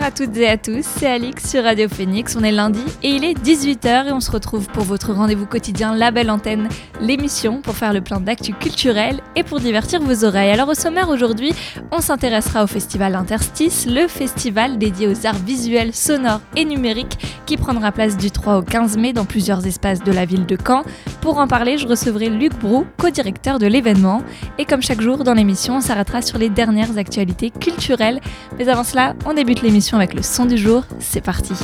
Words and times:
À 0.00 0.10
toutes 0.10 0.36
et 0.38 0.48
à 0.48 0.56
tous, 0.56 0.84
c'est 0.84 1.06
Alix 1.06 1.50
sur 1.50 1.64
Radio 1.64 1.88
Phoenix. 1.88 2.34
On 2.38 2.42
est 2.42 2.52
lundi 2.52 2.80
et 3.02 3.10
il 3.10 3.24
est 3.24 3.34
18h 3.34 4.06
et 4.06 4.12
on 4.12 4.20
se 4.20 4.30
retrouve 4.30 4.66
pour 4.68 4.84
votre 4.84 5.12
rendez-vous 5.12 5.44
quotidien 5.44 5.94
La 5.94 6.10
Belle 6.10 6.30
Antenne, 6.30 6.68
l'émission 7.00 7.60
pour 7.60 7.74
faire 7.74 7.92
le 7.92 8.00
plein 8.00 8.20
d'actu 8.20 8.54
culturel 8.54 9.20
et 9.36 9.42
pour 9.42 9.60
divertir 9.60 10.00
vos 10.00 10.24
oreilles. 10.24 10.50
Alors 10.50 10.68
au 10.68 10.74
sommaire 10.74 11.08
aujourd'hui, 11.10 11.52
on 11.92 12.00
s'intéressera 12.00 12.64
au 12.64 12.66
festival 12.66 13.14
Interstice, 13.16 13.86
le 13.86 14.08
festival 14.08 14.78
dédié 14.78 15.08
aux 15.08 15.26
arts 15.26 15.34
visuels, 15.34 15.92
sonores 15.92 16.40
et 16.56 16.64
numériques 16.64 17.18
qui 17.44 17.56
prendra 17.56 17.92
place 17.92 18.16
du 18.16 18.30
3 18.30 18.58
au 18.58 18.62
15 18.62 18.96
mai 18.98 19.12
dans 19.12 19.24
plusieurs 19.24 19.66
espaces 19.66 20.02
de 20.02 20.12
la 20.12 20.24
ville 20.26 20.46
de 20.46 20.56
Caen. 20.56 20.84
Pour 21.20 21.38
en 21.38 21.48
parler, 21.48 21.78
je 21.78 21.86
recevrai 21.88 22.28
Luc 22.28 22.54
Brou, 22.58 22.86
co-directeur 22.98 23.58
de 23.58 23.66
l'événement. 23.66 24.22
Et 24.58 24.64
comme 24.64 24.82
chaque 24.82 25.00
jour 25.00 25.24
dans 25.24 25.34
l'émission, 25.34 25.76
on 25.76 25.80
s'arrêtera 25.80 26.22
sur 26.22 26.38
les 26.38 26.50
dernières 26.50 26.98
actualités 26.98 27.50
culturelles. 27.50 28.20
Mais 28.58 28.68
avant 28.68 28.84
cela, 28.84 29.14
on 29.26 29.32
débute 29.32 29.62
l'émission 29.62 29.87
avec 29.96 30.14
le 30.14 30.22
son 30.22 30.44
du 30.44 30.58
jour. 30.58 30.84
C'est 30.98 31.20
parti. 31.20 31.54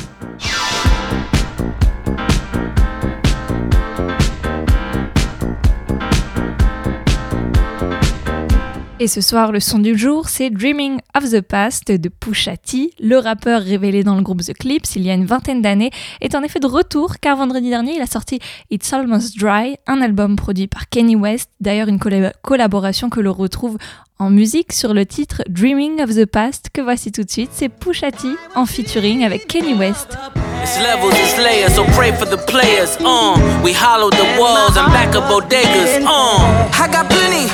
Et 9.01 9.09
ce 9.09 9.21
soir, 9.21 9.51
le 9.51 9.59
son 9.59 9.81
du 9.81 9.99
jour, 9.99 10.29
c'est 10.29 10.51
Dreaming 10.51 11.01
of 11.17 11.29
the 11.29 11.41
Past 11.41 11.91
de 11.91 12.09
Pusha 12.09 12.57
T. 12.57 12.93
Le 13.01 13.19
rappeur 13.19 13.61
révélé 13.61 14.05
dans 14.05 14.15
le 14.15 14.23
groupe 14.23 14.43
The 14.43 14.55
Clips 14.55 14.95
il 14.95 15.03
y 15.03 15.11
a 15.11 15.15
une 15.15 15.27
vingtaine 15.27 15.63
d'années 15.63 15.91
est 16.21 16.37
en 16.37 16.45
effet 16.45 16.61
de 16.61 16.69
retour 16.69 17.19
car 17.21 17.37
vendredi 17.37 17.71
dernier, 17.71 17.97
il 17.97 18.03
a 18.03 18.07
sorti 18.07 18.39
It's 18.71 18.93
Almost 18.93 19.37
Dry, 19.37 19.79
un 19.89 20.01
album 20.01 20.37
produit 20.37 20.69
par 20.69 20.89
Kenny 20.89 21.17
West, 21.17 21.51
d'ailleurs 21.61 21.89
une 21.89 21.99
collaboration 21.99 23.11
que 23.11 23.19
l'on 23.19 23.33
retrouve 23.33 23.79
en 24.21 24.31
musique 24.31 24.73
sur 24.73 24.95
le 24.95 25.05
titre 25.05 25.43
Dreaming 25.49 26.01
of 26.01 26.15
the 26.15 26.25
Past 26.25 26.69
que 26.73 26.81
voici 26.81 27.11
tout 27.11 27.25
de 27.25 27.31
suite. 27.31 27.51
C'est 27.53 27.69
Pusha 27.69 28.13
T 28.13 28.29
en 28.55 28.65
featuring 28.65 29.25
avec 29.25 29.49
Kenny 29.49 29.75
West. 29.75 30.17
It's 30.63 30.79
levels, 30.81 31.13
it's 31.19 31.37
layers, 31.37 31.75
so 31.75 31.85
pray 31.97 32.13
for 32.13 32.27
the 32.27 32.39
players. 32.47 32.97
Uh, 33.01 33.37
we 33.63 33.75
hollow 33.75 34.09
the 34.09 34.25
walls 34.39 34.79
and 34.79 34.91
back 34.93 35.15
up 35.15 35.25
bodegas. 35.29 36.01
Uh, 36.01 36.71
I 36.73 36.89
got 36.91 37.11
plenty, 37.11 37.51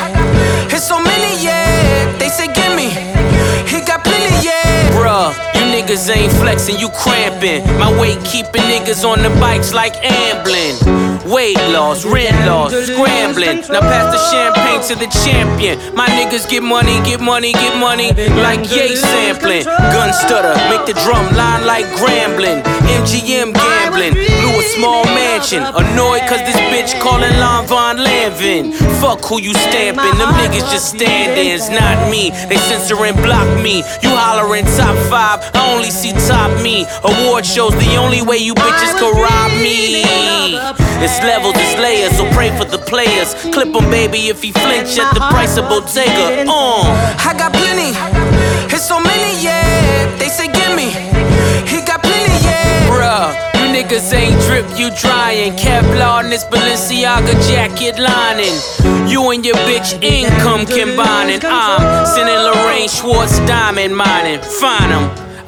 it's 0.73 0.87
so 0.87 0.99
many, 0.99 1.43
yeah. 1.43 2.17
They 2.19 2.29
say 2.29 2.47
gimme, 2.47 2.91
got 3.87 4.05
plenty, 4.05 4.47
yeah. 4.47 4.91
Bruh, 4.97 5.35
you 5.55 5.65
niggas 5.73 6.09
ain't 6.15 6.33
flexing, 6.33 6.79
you 6.79 6.89
cramping. 6.91 7.65
My 7.79 7.91
weight 8.01 8.19
keeping 8.25 8.63
niggas 8.63 9.05
on 9.05 9.23
the 9.23 9.31
bikes 9.41 9.73
like 9.75 9.95
ambling. 10.05 10.77
Weight 11.31 11.59
loss, 11.71 12.05
rent 12.05 12.35
loss, 12.47 12.73
scrambling. 12.73 13.63
Now 13.69 13.81
pass 13.81 14.09
the 14.13 14.21
champagne 14.33 14.83
to 14.89 14.95
the 14.95 15.09
champion. 15.25 15.79
My 15.95 16.09
niggas 16.09 16.49
get 16.49 16.63
money, 16.63 17.01
get 17.05 17.21
money, 17.21 17.53
get 17.53 17.77
money, 17.79 18.13
like 18.41 18.71
yay 18.71 18.95
sampling. 18.97 19.65
Gun 19.65 20.13
stutter, 20.13 20.55
make 20.71 20.87
the 20.87 20.95
drum 21.05 21.27
line 21.37 21.67
like 21.67 21.87
grambling. 22.01 22.63
MGM 22.99 23.53
gambling, 23.55 24.15
blew 24.15 24.59
a 24.59 24.63
small 24.75 25.05
mansion. 25.05 25.63
Annoyed 25.63 26.23
cause 26.29 26.43
this 26.47 26.59
bitch 26.73 26.99
calling 27.01 27.37
Lon 27.39 27.67
Von 27.67 27.97
Lanvin. 27.99 28.73
Fuck 29.01 29.25
who 29.25 29.41
you 29.41 29.55
stamping, 29.55 30.19
them 30.19 30.33
niggas 30.41 30.71
just 30.73 30.97
stand 30.97 31.39
ins, 31.39 31.69
not 31.69 32.11
me. 32.11 32.31
They 32.49 32.57
censor 32.57 32.97
and 33.05 33.17
block 33.19 33.50
me. 33.63 33.83
You 34.03 34.11
hollering 34.15 34.65
top 34.77 34.97
five, 35.11 35.41
I 35.55 35.73
only 35.75 35.91
see 35.91 36.13
top 36.29 36.51
me. 36.63 36.87
Award 37.05 37.45
shows 37.47 37.75
the 37.75 37.97
only 37.97 38.23
way 38.23 38.39
you 38.39 38.55
bitches 38.55 38.95
can 38.99 39.13
rob 39.15 39.51
me. 39.63 40.05
It's 41.03 41.19
levels, 41.25 41.55
it's 41.57 41.79
layers, 41.81 42.17
so 42.17 42.29
pray 42.33 42.51
for 42.57 42.65
the 42.65 42.79
players. 42.79 43.35
Clip 43.55 43.75
him, 43.75 43.91
baby, 43.91 44.29
if 44.29 44.43
he 44.43 44.53
flinch 44.53 44.99
at 44.99 45.15
the 45.15 45.21
price 45.31 45.57
of 45.57 45.65
Bottega. 45.69 46.45
Uh, 46.47 46.85
I 47.25 47.33
got 47.37 47.53
plenty, 47.53 47.97
it's 48.75 48.87
so 48.87 49.01
many, 49.01 49.43
yeah. 49.43 50.15
They 50.19 50.29
say 50.29 50.47
gimme, 50.53 50.91
he 50.91 51.20
niggas 53.81 54.13
ain't 54.13 54.39
drip, 54.43 54.67
you 54.79 54.91
drying. 54.97 55.53
Kevlar 55.55 56.25
in 56.25 56.31
this 56.31 56.45
Balenciaga 56.45 57.35
jacket 57.49 57.99
lining. 57.99 58.57
You 59.09 59.31
and 59.31 59.45
your 59.45 59.57
bitch 59.69 60.03
income 60.03 60.67
combining. 60.67 61.41
I'm 61.45 62.07
sending 62.07 62.37
Lorraine 62.37 62.89
Schwartz 62.89 63.39
diamond 63.41 63.97
mining. 63.97 64.41
Find. 64.41 64.91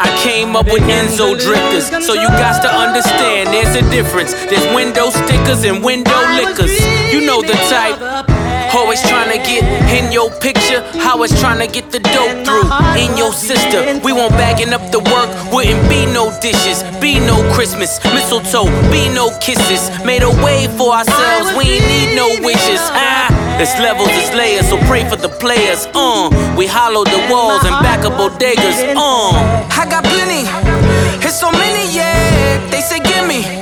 I 0.01 0.09
came 0.25 0.57
up 0.57 0.67
with 0.67 0.83
Enzo 0.83 1.39
drifters, 1.39 1.87
so 2.05 2.15
you 2.15 2.27
got 2.29 2.61
to 2.63 2.69
understand 2.69 3.49
there's 3.51 3.77
a 3.77 3.89
difference. 3.91 4.33
There's 4.33 4.75
window 4.75 5.11
stickers 5.11 5.65
and 5.65 5.85
window 5.85 6.21
liquors. 6.35 6.75
You 7.13 7.25
know 7.25 7.43
the 7.43 7.55
type. 7.71 8.42
Always 8.75 9.03
trying 9.03 9.31
to 9.31 9.37
get 9.37 9.63
in 9.93 10.11
your 10.11 10.31
picture, 10.41 10.81
how 10.99 11.23
it's 11.23 11.39
trying 11.41 11.61
to 11.61 11.71
get 11.71 11.91
the 11.93 12.01
dope 12.01 12.45
through. 12.45 12.65
In 12.97 13.17
your 13.17 13.33
sister, 13.33 14.01
we 14.01 14.13
won't 14.13 14.33
bagging 14.33 14.73
up 14.73 14.81
the 14.91 15.01
work, 15.13 15.29
wouldn't 15.53 15.89
be 15.89 16.07
no 16.07 16.33
dishes, 16.41 16.83
be 17.01 17.21
no 17.21 17.37
Christmas, 17.53 18.01
mistletoe, 18.05 18.65
be 18.91 19.13
no 19.13 19.29
kisses. 19.41 19.91
Made 20.05 20.23
a 20.23 20.33
way 20.43 20.69
for 20.79 20.93
ourselves, 20.93 21.53
we 21.57 21.77
ain't 21.77 21.87
need 21.87 22.17
no 22.17 22.29
wishes. 22.41 22.81
Ah, 22.97 23.29
it's 23.61 23.77
levels, 23.79 24.09
it's 24.13 24.33
layers, 24.35 24.69
so 24.69 24.79
pray 24.89 25.05
for 25.09 25.17
the 25.17 25.29
players. 25.29 25.87
Uh, 25.95 26.33
we 26.57 26.67
hollow 26.67 27.05
the 27.05 27.21
walls 27.31 27.63
and 27.65 27.77
back 27.85 28.05
up 28.05 28.15
bodegas. 28.17 28.97
Uh, 28.97 29.69
I 29.69 29.85
got 29.85 30.03
plenty, 30.05 30.49
it's 31.21 31.39
so 31.39 31.53
many, 31.53 31.93
yeah. 31.95 32.57
They 32.71 32.81
say 32.81 33.01
gimme, 33.01 33.43
he 33.43 33.62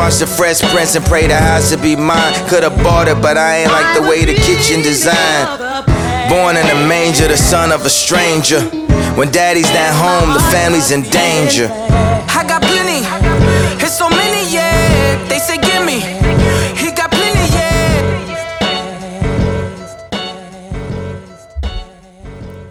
watch 0.00 0.16
the 0.16 0.26
Fresh 0.26 0.62
Prince 0.72 0.96
and 0.96 1.04
pray 1.04 1.26
the 1.26 1.36
house 1.36 1.70
to 1.70 1.76
be 1.76 1.94
mine. 1.94 2.32
Could've 2.48 2.74
bought 2.82 3.06
it, 3.06 3.20
but 3.20 3.36
I 3.36 3.58
ain't 3.58 3.70
like 3.70 3.94
the 3.94 4.08
way 4.08 4.24
the 4.24 4.32
kitchen 4.32 4.80
designed. 4.80 5.60
Born 6.30 6.56
in 6.56 6.64
a 6.64 6.88
manger, 6.88 7.28
the 7.28 7.36
son 7.36 7.70
of 7.70 7.84
a 7.84 7.90
stranger. 7.90 8.60
When 9.18 9.30
daddy's 9.30 9.68
not 9.76 9.92
home, 9.92 10.32
the 10.32 10.40
family's 10.48 10.90
in 10.90 11.02
danger. 11.02 11.68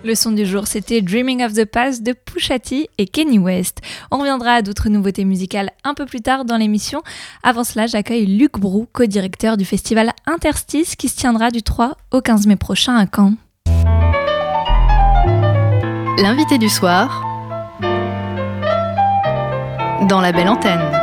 Le 0.09 0.15
son 0.15 0.31
du 0.31 0.43
jour, 0.43 0.65
c'était 0.65 1.03
Dreaming 1.03 1.45
of 1.45 1.53
the 1.53 1.65
Past 1.65 2.01
de 2.01 2.13
Pusha 2.13 2.55
et 2.97 3.05
Kenny 3.05 3.37
West. 3.37 3.77
On 4.09 4.17
reviendra 4.17 4.53
à 4.53 4.61
d'autres 4.63 4.89
nouveautés 4.89 5.23
musicales 5.23 5.69
un 5.83 5.93
peu 5.93 6.07
plus 6.07 6.21
tard 6.21 6.45
dans 6.45 6.57
l'émission. 6.57 7.03
Avant 7.43 7.63
cela, 7.63 7.85
j'accueille 7.85 8.25
Luc 8.25 8.53
Brou, 8.53 8.87
co-directeur 8.91 9.55
du 9.55 9.65
festival 9.65 10.09
Interstice 10.25 10.95
qui 10.95 11.09
se 11.09 11.17
tiendra 11.17 11.51
du 11.51 11.61
3 11.61 11.95
au 12.09 12.21
15 12.21 12.47
mai 12.47 12.55
prochain 12.55 12.97
à 12.97 13.05
Caen. 13.05 13.35
L'invité 16.17 16.57
du 16.57 16.69
soir 16.69 17.23
dans 20.07 20.21
la 20.21 20.31
belle 20.31 20.49
antenne. 20.49 20.98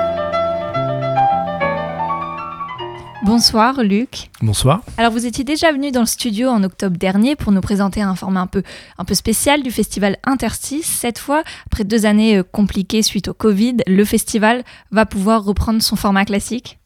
Bonsoir 3.26 3.82
Luc. 3.82 4.31
Bonsoir. 4.40 4.82
Alors 4.99 5.11
vous 5.11 5.26
étiez 5.26 5.43
déjà 5.43 5.73
venu 5.73 5.90
dans 5.90 5.99
le 5.99 6.06
studio 6.06 6.49
en 6.49 6.62
octobre 6.62 6.96
dernier 6.96 7.34
pour 7.34 7.50
nous 7.50 7.61
présenter 7.61 8.00
un 8.00 8.14
format 8.14 8.43
un 8.43 8.46
peu, 8.46 8.62
un 8.99 9.05
peu 9.05 9.14
spécial 9.14 9.64
du 9.64 9.73
festival 9.73 10.17
Interstice. 10.23 10.87
Cette 10.87 11.19
fois, 11.19 11.43
après 11.67 11.82
deux 11.82 12.06
années 12.06 12.37
euh, 12.37 12.44
compliquées 12.44 13.02
suite 13.02 13.26
au 13.26 13.34
Covid, 13.34 13.78
le 13.88 14.05
festival 14.05 14.62
va 14.93 15.06
pouvoir 15.06 15.43
reprendre 15.43 15.82
son 15.82 15.96
format 15.96 16.25
classique? 16.25 16.78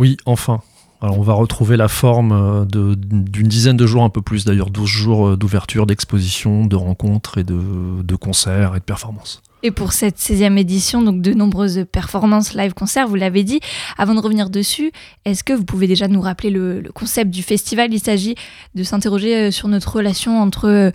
Oui, 0.00 0.16
enfin. 0.26 0.62
Alors 1.00 1.16
on 1.16 1.22
va 1.22 1.34
retrouver 1.34 1.76
la 1.76 1.86
forme 1.86 2.32
euh, 2.32 2.64
d'une 2.64 3.46
dizaine 3.46 3.76
de 3.76 3.86
jours, 3.86 4.02
un 4.02 4.10
peu 4.10 4.20
plus 4.20 4.44
d'ailleurs, 4.44 4.70
12 4.70 4.88
jours 4.88 5.28
euh, 5.28 5.36
d'ouverture, 5.36 5.86
d'exposition, 5.86 6.66
de 6.66 6.74
rencontres 6.74 7.38
et 7.38 7.44
de, 7.44 8.02
de 8.02 8.16
concerts 8.16 8.74
et 8.74 8.80
de 8.80 8.84
performances. 8.84 9.43
Et 9.64 9.70
pour 9.70 9.94
cette 9.94 10.18
16e 10.18 10.58
édition, 10.58 11.00
donc 11.00 11.22
de 11.22 11.32
nombreuses 11.32 11.86
performances 11.90 12.54
live 12.54 12.74
concerts, 12.74 13.08
vous 13.08 13.14
l'avez 13.14 13.44
dit. 13.44 13.60
Avant 13.96 14.14
de 14.14 14.20
revenir 14.20 14.50
dessus, 14.50 14.92
est-ce 15.24 15.42
que 15.42 15.54
vous 15.54 15.64
pouvez 15.64 15.86
déjà 15.86 16.06
nous 16.06 16.20
rappeler 16.20 16.50
le, 16.50 16.82
concept 16.94 17.30
du 17.30 17.42
festival? 17.42 17.92
Il 17.92 17.98
s'agit 17.98 18.34
de 18.74 18.82
s'interroger 18.82 19.50
sur 19.50 19.68
notre 19.68 19.96
relation 19.96 20.40
entre 20.40 20.92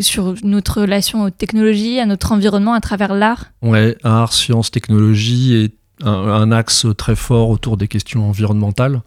sur 0.00 0.34
notre 0.42 0.82
relation 0.82 1.22
aux 1.22 1.30
technologies, 1.30 1.98
à 1.98 2.06
notre 2.06 2.32
environnement 2.32 2.74
à 2.74 2.80
travers 2.80 3.14
l'art? 3.14 3.46
Ouais, 3.62 3.96
art, 4.02 4.32
science, 4.32 4.70
technologie 4.70 5.54
et 5.54 5.74
un, 6.04 6.52
axe 6.52 6.86
très 6.98 7.16
fort 7.16 7.48
autour 7.48 7.78
des 7.78 7.88
questions 7.88 8.28
environnementales 8.28 9.00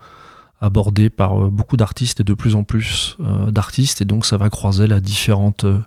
abordées 0.62 1.09
par 1.09 1.41
euh, 1.41 1.50
beaucoup 1.50 1.77
d'artistes 1.77 2.21
et 2.21 2.24
de 2.24 2.33
plus 2.33 2.56
en 2.56 2.63
plus 2.63 3.18
euh, 3.19 3.51
d'artistes. 3.51 4.01
Et 4.01 4.06
donc 4.06 4.25
ça 4.25 4.38
va 4.38 4.50
croiser 4.50 4.88
la 4.88 5.00
différentes, 5.00 5.63
euh, 5.63 5.80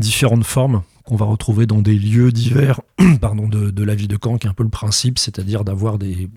différentes 0.00 0.44
formes 0.44 0.82
qu'on 1.04 1.16
va 1.16 1.26
retrouver 1.26 1.66
dans 1.66 1.80
des 1.80 1.94
lieux 1.94 2.32
divers 2.32 2.80
pardon, 3.20 3.48
de, 3.48 3.84
la 3.84 3.94
vie 3.94 4.08
de 4.08 4.18
Caen 4.22 4.38
qui 4.38 4.46
est 4.46 4.50
un 4.50 4.54
peu 4.54 4.62
le 4.62 4.70
principe, 4.70 5.18
c'est-à-dire 5.18 5.64
d'avoir 5.64 5.98
des, 5.98 6.28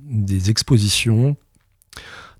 expositions 0.50 1.36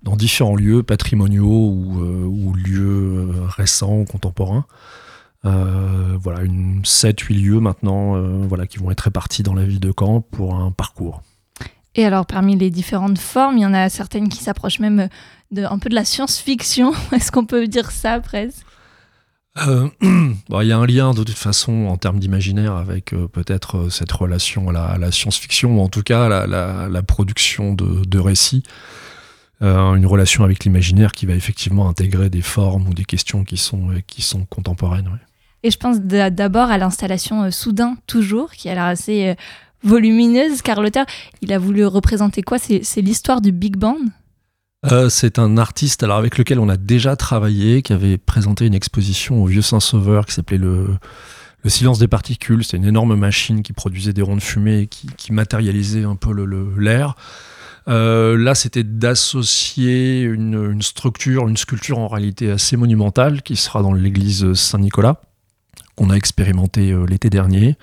dans 0.02 0.16
différents 0.16 0.56
lieux 0.56 0.82
patrimoniaux 0.82 1.46
ou, 1.46 2.00
ou 2.26 2.54
lieux 2.54 3.30
récents, 3.46 4.04
contemporains, 4.04 4.66
euh, 5.44 6.16
voilà, 6.18 6.42
une 6.42 6.80
7-8 6.82 7.34
lieux 7.34 7.60
maintenant 7.60 8.16
euh, 8.16 8.44
voilà, 8.48 8.66
qui 8.66 8.78
vont 8.78 8.90
être 8.90 9.02
répartis 9.02 9.42
dans 9.42 9.52
la 9.52 9.64
ville 9.64 9.80
de 9.80 9.92
Caen 9.98 10.22
pour 10.22 10.54
un 10.54 10.70
parcours. 10.70 11.22
Et 11.94 12.04
alors, 12.04 12.26
parmi 12.26 12.56
les 12.56 12.70
différentes 12.70 13.18
formes, 13.18 13.58
il 13.58 13.62
y 13.62 13.66
en 13.66 13.74
a 13.74 13.88
certaines 13.88 14.28
qui 14.28 14.42
s'approchent 14.42 14.80
même 14.80 15.08
de, 15.50 15.64
un 15.64 15.78
peu 15.78 15.90
de 15.90 15.94
la 15.94 16.04
science-fiction. 16.04 16.92
Est-ce 17.12 17.30
qu'on 17.30 17.44
peut 17.44 17.68
dire 17.68 17.90
ça, 17.90 18.20
presque? 18.20 18.64
Euh, 19.66 19.88
il 20.02 20.66
y 20.66 20.72
a 20.72 20.78
un 20.78 20.86
lien 20.86 21.12
de 21.12 21.22
toute 21.22 21.36
façon 21.36 21.86
en 21.86 21.96
termes 21.96 22.18
d'imaginaire 22.18 22.74
avec 22.74 23.14
peut-être 23.32 23.88
cette 23.90 24.12
relation 24.12 24.68
à 24.70 24.98
la, 24.98 25.12
science-fiction 25.12 25.78
ou 25.78 25.80
en 25.80 25.88
tout 25.88 26.02
cas 26.02 26.46
la, 26.46 27.02
production 27.02 27.74
de, 27.74 28.18
récits. 28.18 28.62
une 29.60 30.06
relation 30.06 30.44
avec 30.44 30.64
l'imaginaire 30.64 31.12
qui 31.12 31.26
va 31.26 31.34
effectivement 31.34 31.88
intégrer 31.88 32.30
des 32.30 32.42
formes 32.42 32.88
ou 32.88 32.94
des 32.94 33.04
questions 33.04 33.44
qui 33.44 33.56
sont, 33.56 33.90
qui 34.06 34.22
sont 34.22 34.44
contemporaines. 34.46 35.18
Et 35.64 35.70
je 35.70 35.78
pense 35.78 35.98
d'abord 35.98 36.70
à 36.70 36.76
l'installation 36.76 37.44
euh, 37.44 37.50
Soudain 37.50 37.96
Toujours, 38.06 38.52
qui 38.52 38.68
a 38.68 38.74
l'air 38.74 38.84
assez 38.84 39.28
euh, 39.28 39.34
volumineuse, 39.82 40.60
car 40.60 40.82
l'auteur, 40.82 41.06
il 41.40 41.52
a 41.54 41.58
voulu 41.58 41.86
représenter 41.86 42.42
quoi? 42.42 42.58
C'est 42.58 43.00
l'histoire 43.00 43.40
du 43.40 43.50
Big 43.50 43.76
Band 43.76 43.96
euh, 44.84 45.08
c'est 45.08 45.38
un 45.38 45.56
artiste 45.56 46.02
alors 46.02 46.16
avec 46.16 46.38
lequel 46.38 46.58
on 46.58 46.68
a 46.68 46.76
déjà 46.76 47.16
travaillé, 47.16 47.82
qui 47.82 47.92
avait 47.92 48.18
présenté 48.18 48.66
une 48.66 48.74
exposition 48.74 49.42
au 49.42 49.46
Vieux 49.46 49.62
Saint-Sauveur 49.62 50.26
qui 50.26 50.34
s'appelait 50.34 50.58
le, 50.58 50.88
le, 51.62 51.70
silence 51.70 51.98
des 51.98 52.08
particules. 52.08 52.64
C'est 52.64 52.76
une 52.76 52.84
énorme 52.84 53.16
machine 53.16 53.62
qui 53.62 53.72
produisait 53.72 54.12
des 54.12 54.22
ronds 54.22 54.36
de 54.36 54.42
fumée 54.42 54.80
et 54.80 54.86
qui, 54.86 55.32
matérialisait 55.32 56.04
un 56.04 56.16
peu 56.16 56.32
l'air. 56.78 57.16
Le, 57.86 58.36
là, 58.36 58.54
c'était 58.54 58.84
d'associer 58.84 60.20
une, 60.22 60.80
structure, 60.82 61.48
une 61.48 61.56
sculpture 61.56 61.98
en 61.98 62.08
réalité 62.08 62.50
assez 62.50 62.76
monumentale 62.76 63.42
qui 63.42 63.56
sera 63.56 63.82
dans 63.82 63.92
l'église 63.92 64.54
Saint-Nicolas 64.54 65.20
qu'on 65.96 66.10
a 66.10 66.14
expérimenté 66.14 66.90
euh, 66.90 67.06
l'été 67.06 67.30
dernier 67.30 67.76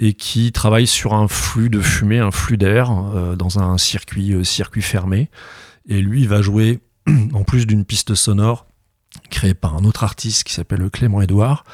et 0.00 0.14
qui 0.14 0.52
travaille 0.52 0.86
sur 0.86 1.14
un 1.14 1.28
flux 1.28 1.70
de 1.70 1.80
fumée, 1.80 2.18
un 2.18 2.30
flux 2.30 2.56
d'air 2.56 2.90
euh, 2.90 3.36
dans 3.36 3.58
un 3.58 3.74
euh, 3.74 4.44
circuit 4.44 4.82
fermé. 4.82 5.30
Et 5.88 6.00
lui, 6.00 6.22
il 6.22 6.28
va 6.28 6.42
jouer, 6.42 6.80
en 7.32 7.44
plus 7.44 7.66
d'une 7.66 7.84
piste 7.84 8.14
sonore 8.14 8.66
créée 9.30 9.54
par 9.54 9.76
un 9.76 9.84
autre 9.84 10.04
artiste 10.04 10.44
qui 10.44 10.54
s'appelle 10.54 10.88
Clément 10.90 11.20
Edouard, 11.20 11.64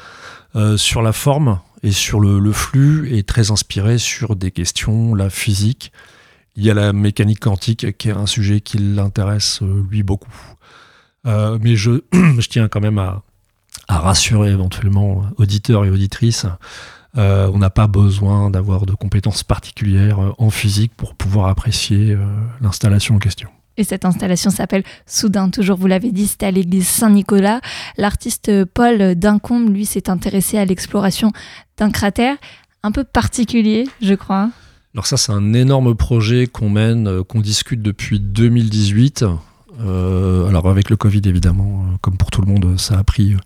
sur 0.75 1.01
la 1.01 1.13
forme 1.13 1.59
et 1.83 1.91
sur 1.91 2.19
le, 2.19 2.51
flux, 2.51 3.15
et 3.15 3.23
très 3.23 3.49
inspiré 3.49 3.97
sur 3.97 4.35
des 4.35 4.51
questions, 4.51 5.15
la 5.15 5.29
physique. 5.29 5.93
Il 6.57 6.65
y 6.65 6.69
a 6.69 6.73
la 6.73 6.91
mécanique 6.91 7.39
quantique, 7.39 7.97
qui 7.97 8.09
est 8.09 8.13
un 8.13 8.25
sujet 8.25 8.59
qui 8.59 8.77
l'intéresse, 8.77 9.61
lui, 9.61 10.03
beaucoup. 10.03 10.33
mais 11.23 11.75
je, 11.77 12.01
tiens 12.49 12.67
quand 12.67 12.81
même 12.81 12.97
à, 12.97 13.23
rassurer 13.87 14.51
éventuellement 14.51 15.23
auditeurs 15.37 15.85
et 15.85 15.89
auditrices. 15.89 16.45
Euh, 17.17 17.49
on 17.53 17.57
n'a 17.57 17.69
pas 17.69 17.87
besoin 17.87 18.51
d'avoir 18.51 18.85
de 18.85 18.93
compétences 18.93 19.43
particulières 19.43 20.19
euh, 20.19 20.33
en 20.37 20.49
physique 20.49 20.93
pour 20.95 21.15
pouvoir 21.15 21.47
apprécier 21.47 22.11
euh, 22.11 22.23
l'installation 22.61 23.15
en 23.15 23.19
question. 23.19 23.49
Et 23.79 23.85
cette 23.85 24.03
installation 24.03 24.49
s'appelle 24.49 24.83
Soudain, 25.05 25.49
toujours 25.49 25.77
vous 25.77 25.87
l'avez 25.87 26.11
dit, 26.11 26.27
c'était 26.27 26.47
à 26.47 26.51
l'église 26.51 26.85
Saint-Nicolas. 26.85 27.61
L'artiste 27.97 28.65
Paul 28.65 29.15
Dincombe, 29.15 29.73
lui, 29.73 29.85
s'est 29.85 30.09
intéressé 30.09 30.57
à 30.57 30.65
l'exploration 30.65 31.31
d'un 31.77 31.89
cratère 31.89 32.35
un 32.83 32.91
peu 32.91 33.05
particulier, 33.05 33.87
je 34.01 34.15
crois. 34.15 34.49
Alors 34.93 35.07
ça, 35.07 35.15
c'est 35.15 35.31
un 35.31 35.53
énorme 35.53 35.95
projet 35.95 36.45
qu'on 36.45 36.69
mène, 36.69 37.23
qu'on 37.23 37.39
discute 37.39 37.81
depuis 37.81 38.19
2018. 38.19 39.23
Euh, 39.81 40.45
alors 40.47 40.67
avec 40.67 40.89
le 40.89 40.97
Covid 40.97 41.21
évidemment, 41.25 41.85
euh, 41.85 41.95
comme 42.01 42.17
pour 42.17 42.31
tout 42.31 42.41
le 42.41 42.51
monde, 42.51 42.77
ça 42.77 42.99
a 42.99 43.03
pris, 43.05 43.37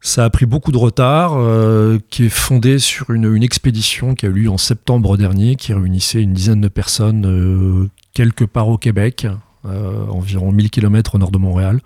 ça 0.00 0.24
a 0.24 0.30
pris 0.30 0.46
beaucoup 0.46 0.70
de 0.70 0.76
retard, 0.76 1.32
euh, 1.34 1.98
qui 2.10 2.26
est 2.26 2.28
fondé 2.28 2.78
sur 2.78 3.10
une, 3.10 3.42
expédition 3.42 4.14
qui 4.14 4.26
a 4.26 4.28
eu 4.28 4.32
lieu 4.32 4.50
en 4.50 4.58
septembre 4.58 5.16
dernier, 5.16 5.56
qui 5.56 5.72
réunissait 5.72 6.22
une 6.22 6.32
dizaine 6.32 6.60
de 6.60 6.68
personnes 6.68 7.90
quelque 8.14 8.44
part 8.44 8.68
au 8.68 8.78
Québec, 8.78 9.26
environ 9.64 10.52
1000 10.52 10.70
km 10.70 11.14
au 11.14 11.18
nord 11.18 11.30
de 11.30 11.38
Montréal, 11.38 11.80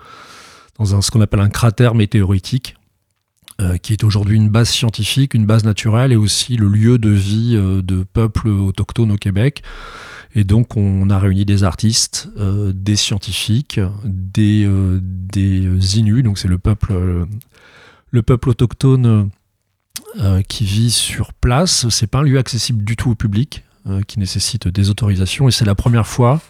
dans 0.78 1.00
ce 1.00 1.10
qu'on 1.10 1.20
appelle 1.20 1.40
un 1.40 1.50
cratère 1.50 1.94
météoritique. 1.94 2.76
qui 3.82 3.94
est 3.94 4.04
aujourd'hui 4.04 4.36
une 4.36 4.50
base 4.50 4.68
scientifique, 4.68 5.32
une 5.32 5.46
base 5.46 5.64
naturelle 5.64 6.12
et 6.12 6.16
aussi 6.16 6.56
le 6.56 6.68
lieu 6.68 6.98
de 6.98 7.10
vie 7.10 7.54
de 7.56 8.04
peuples 8.04 8.48
autochtones 8.48 9.12
au 9.12 9.16
Québec. 9.16 9.62
Et 10.36 10.44
donc, 10.44 10.76
on 10.76 11.08
a 11.08 11.18
réuni 11.18 11.46
des 11.46 11.64
artistes, 11.64 12.28
euh, 12.36 12.70
des 12.74 12.96
scientifiques, 12.96 13.80
des, 14.04 14.64
euh, 14.66 15.00
des 15.02 15.98
Inuits, 15.98 16.22
donc 16.22 16.38
c'est 16.38 16.46
le 16.46 16.58
peuple, 16.58 16.92
euh, 16.92 17.24
le 18.10 18.22
peuple 18.22 18.50
autochtone 18.50 19.30
qui 20.48 20.64
vit 20.64 20.90
sur 20.90 21.34
place. 21.34 21.88
C'est 21.90 22.06
pas 22.06 22.20
un 22.20 22.22
lieu 22.22 22.38
accessible 22.38 22.84
du 22.84 22.96
tout 22.96 23.10
au 23.10 23.14
public, 23.14 23.64
qui 24.06 24.18
nécessite 24.18 24.68
des 24.68 24.90
autorisations. 24.90 25.48
Et 25.48 25.50
c'est 25.50 25.64
la 25.64 25.74
première 25.74 26.06
fois, 26.06 26.40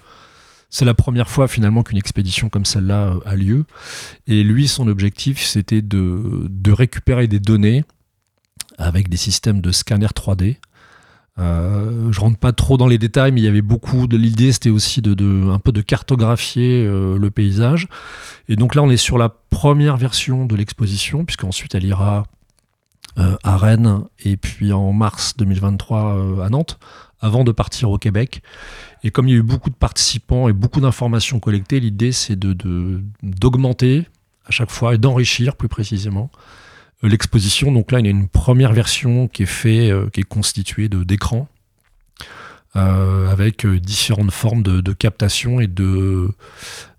c'est 0.70 0.84
la 0.84 0.94
première 0.94 1.28
fois 1.28 1.48
finalement 1.48 1.82
qu'une 1.82 1.98
expédition 1.98 2.48
comme 2.48 2.64
celle-là 2.64 3.14
a 3.24 3.36
lieu. 3.36 3.64
Et 4.26 4.42
lui, 4.42 4.68
son 4.68 4.88
objectif, 4.88 5.42
c'était 5.42 5.82
de, 5.82 6.72
récupérer 6.72 7.28
des 7.28 7.40
données 7.40 7.84
avec 8.78 9.08
des 9.08 9.16
systèmes 9.16 9.60
de 9.60 9.72
scanner 9.72 10.06
3D 10.06 10.56
euh, 11.38 12.10
je 12.12 12.20
rentre 12.20 12.38
pas 12.38 12.52
trop 12.52 12.78
dans 12.78 12.86
les 12.86 12.96
détails, 12.96 13.30
mais 13.30 13.42
il 13.42 13.44
y 13.44 13.48
avait 13.48 13.60
beaucoup 13.60 14.06
de 14.06 14.16
l'idée, 14.16 14.52
c'était 14.52 14.70
aussi 14.70 15.02
de, 15.02 15.50
un 15.50 15.58
peu 15.58 15.70
de 15.70 15.82
cartographier 15.82 16.86
euh, 16.86 17.18
le 17.18 17.30
paysage. 17.30 17.88
Et 18.48 18.56
donc 18.56 18.74
là, 18.74 18.82
on 18.82 18.88
est 18.88 18.96
sur 18.96 19.18
la 19.18 19.28
première 19.28 19.98
version 19.98 20.46
de 20.46 20.56
l'exposition, 20.56 21.26
puisqu'ensuite 21.26 21.74
elle 21.74 21.84
ira 21.84 22.24
euh, 23.18 23.36
à 23.42 23.58
Rennes 23.58 24.04
et 24.24 24.38
puis 24.38 24.72
en 24.72 24.94
mars 24.94 25.36
2023 25.36 26.42
à 26.42 26.48
Nantes, 26.48 26.78
avant 27.26 27.44
de 27.44 27.52
partir 27.52 27.90
au 27.90 27.98
Québec. 27.98 28.42
Et 29.02 29.10
comme 29.10 29.28
il 29.28 29.32
y 29.32 29.34
a 29.34 29.38
eu 29.38 29.42
beaucoup 29.42 29.70
de 29.70 29.74
participants 29.74 30.48
et 30.48 30.52
beaucoup 30.52 30.80
d'informations 30.80 31.40
collectées, 31.40 31.80
l'idée 31.80 32.12
c'est 32.12 32.36
de 32.38 33.02
d'augmenter 33.22 34.06
à 34.46 34.50
chaque 34.50 34.70
fois 34.70 34.94
et 34.94 34.98
d'enrichir 34.98 35.56
plus 35.56 35.68
précisément 35.68 36.30
euh, 37.04 37.08
l'exposition. 37.08 37.72
Donc 37.72 37.92
là, 37.92 38.00
il 38.00 38.06
y 38.06 38.08
a 38.08 38.12
une 38.12 38.28
première 38.28 38.72
version 38.72 39.28
qui 39.28 39.42
est 39.42 39.46
fait, 39.46 39.90
euh, 39.90 40.08
qui 40.10 40.20
est 40.20 40.28
constituée 40.28 40.88
de 40.88 41.04
d'écrans 41.04 41.48
euh, 42.76 43.30
avec 43.30 43.66
différentes 43.66 44.30
formes 44.30 44.62
de, 44.62 44.92
captation 44.92 45.60
et 45.60 45.66
de, 45.66 46.30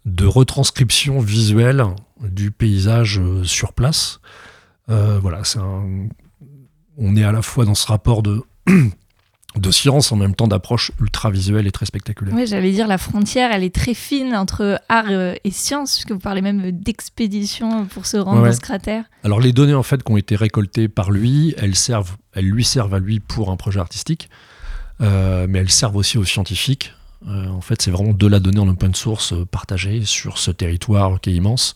de 0.05 0.25
retranscription 0.25 1.19
visuelle 1.19 1.84
du 2.22 2.50
paysage 2.50 3.22
sur 3.43 3.74
place. 3.74 4.19
voilà, 4.88 5.43
on 6.98 7.15
est 7.15 7.24
à 7.24 7.31
la 7.31 7.43
fois 7.43 7.65
dans 7.65 7.75
ce 7.75 7.86
rapport 7.86 8.24
de 8.24 8.41
de 9.60 9.72
science 9.72 10.12
en 10.12 10.16
même 10.16 10.36
temps 10.36 10.48
d'approche 10.48 10.92
ultra 11.00 11.30
visuelle 11.30 11.68
et 11.68 11.72
très 11.72 11.86
spectaculaire. 11.86 12.34
Oui, 12.36 12.48
j'allais 12.48 12.72
dire 12.72 12.88
la 12.88 12.98
frontière, 12.98 13.52
elle 13.52 13.64
est 13.64 13.74
très 13.74 13.94
fine 13.94 14.36
entre 14.36 14.82
art 14.90 15.06
euh, 15.10 15.36
et 15.44 15.52
science, 15.52 15.94
puisque 15.94 16.12
vous 16.12 16.20
parlez 16.20 16.42
même 16.42 16.72
d'expédition 16.72 17.86
pour 17.86 18.06
se 18.06 18.18
rendre 18.18 18.44
dans 18.44 18.54
ce 18.54 18.60
cratère. 18.60 19.06
Alors 19.24 19.40
les 19.40 19.54
données 19.54 19.74
en 19.74 19.84
fait 19.84 20.04
qui 20.04 20.12
ont 20.12 20.18
été 20.18 20.36
récoltées 20.36 20.88
par 20.88 21.12
lui, 21.12 21.54
elles 21.58 21.76
servent, 21.76 22.18
elles 22.34 22.48
lui 22.48 22.64
servent 22.64 22.94
à 22.94 23.00
lui 23.00 23.20
pour 23.20 23.52
un 23.52 23.58
projet 23.58 23.80
artistique, 23.80 24.30
euh, 25.02 25.48
mais 25.50 25.60
elles 25.60 25.72
servent 25.72 25.96
aussi 25.96 26.18
aux 26.18 26.26
scientifiques. 26.26 26.94
Euh, 27.28 27.48
en 27.48 27.62
fait, 27.62 27.82
c'est 27.82 27.92
vraiment 27.92 28.14
de 28.14 28.28
la 28.28 28.40
donnée 28.40 28.60
en 28.60 28.68
open 28.68 28.94
source 28.94 29.34
partagée 29.50 30.06
sur 30.06 30.38
ce 30.38 30.52
territoire 30.52 31.20
qui 31.20 31.32
est 31.32 31.34
immense. 31.34 31.76